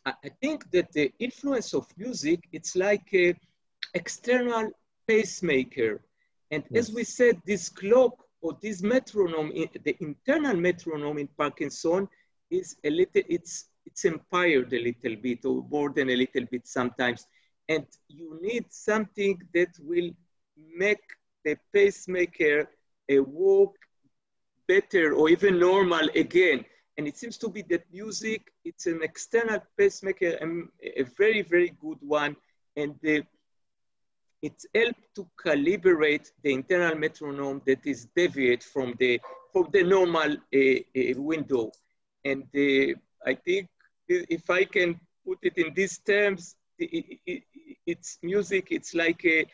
I 0.05 0.29
think 0.41 0.71
that 0.71 0.91
the 0.91 1.11
influence 1.19 1.73
of 1.73 1.85
music, 1.97 2.47
it's 2.51 2.75
like 2.75 3.07
a 3.13 3.35
external 3.93 4.71
pacemaker. 5.07 6.01
And 6.49 6.63
yes. 6.69 6.89
as 6.89 6.95
we 6.95 7.03
said, 7.03 7.41
this 7.45 7.69
clock 7.69 8.13
or 8.41 8.57
this 8.61 8.81
metronome, 8.81 9.51
the 9.83 9.95
internal 9.99 10.55
metronome 10.55 11.19
in 11.19 11.27
Parkinson 11.37 12.07
is 12.49 12.75
a 12.83 12.89
little, 12.89 13.21
it's, 13.29 13.65
it's 13.85 14.05
impaired 14.05 14.73
a 14.73 14.79
little 14.79 15.15
bit 15.21 15.45
or 15.45 15.65
more 15.69 15.91
than 15.91 16.09
a 16.09 16.15
little 16.15 16.45
bit 16.49 16.67
sometimes. 16.67 17.27
And 17.69 17.85
you 18.07 18.39
need 18.41 18.65
something 18.69 19.39
that 19.53 19.69
will 19.79 20.11
make 20.75 21.03
the 21.45 21.57
pacemaker 21.73 22.69
a 23.07 23.19
walk 23.19 23.75
better 24.67 25.13
or 25.13 25.29
even 25.29 25.59
normal 25.59 26.09
again. 26.15 26.65
And 26.97 27.07
it 27.07 27.17
seems 27.17 27.37
to 27.37 27.49
be 27.49 27.61
that 27.63 27.85
music, 27.91 28.51
it's 28.65 28.85
an 28.85 29.01
external 29.01 29.59
pacemaker, 29.77 30.37
and 30.41 30.67
a 30.83 31.03
very, 31.03 31.41
very 31.41 31.73
good 31.81 31.97
one. 32.01 32.35
And 32.75 32.95
the, 33.01 33.23
it's 34.41 34.65
helped 34.75 35.15
to 35.15 35.27
calibrate 35.43 36.31
the 36.43 36.53
internal 36.53 36.95
metronome 36.95 37.61
that 37.65 37.85
is 37.85 38.07
deviate 38.15 38.63
from 38.63 38.95
the, 38.99 39.21
from 39.53 39.69
the 39.71 39.83
normal 39.83 40.31
uh, 40.31 40.57
uh, 40.57 41.21
window. 41.21 41.71
And 42.25 42.43
uh, 42.55 42.93
I 43.25 43.35
think 43.35 43.69
if 44.07 44.49
I 44.49 44.65
can 44.65 44.99
put 45.25 45.39
it 45.41 45.57
in 45.57 45.73
these 45.73 45.99
terms, 45.99 46.55
it, 46.77 47.19
it, 47.25 47.43
it's 47.85 48.17
music, 48.21 48.67
it's 48.71 48.93
like 48.93 49.23
a, 49.25 49.45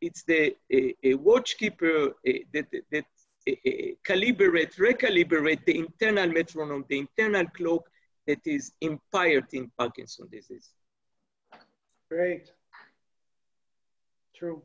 it's 0.00 0.22
the 0.24 0.54
a, 0.72 0.94
a 1.02 1.14
watchkeeper 1.14 2.10
uh, 2.10 2.32
that, 2.52 2.66
that 2.90 3.04
Eh, 3.44 3.56
eh, 3.64 3.70
eh, 3.70 3.94
calibrate, 4.06 4.76
recalibrate 4.76 5.64
the 5.64 5.78
internal 5.78 6.28
metronome, 6.28 6.84
the 6.88 6.98
internal 6.98 7.46
clock 7.56 7.88
that 8.26 8.40
is 8.46 8.72
impaired 8.80 9.46
in 9.52 9.70
Parkinson 9.76 10.28
disease. 10.30 10.70
Great. 12.08 12.52
True. 14.34 14.62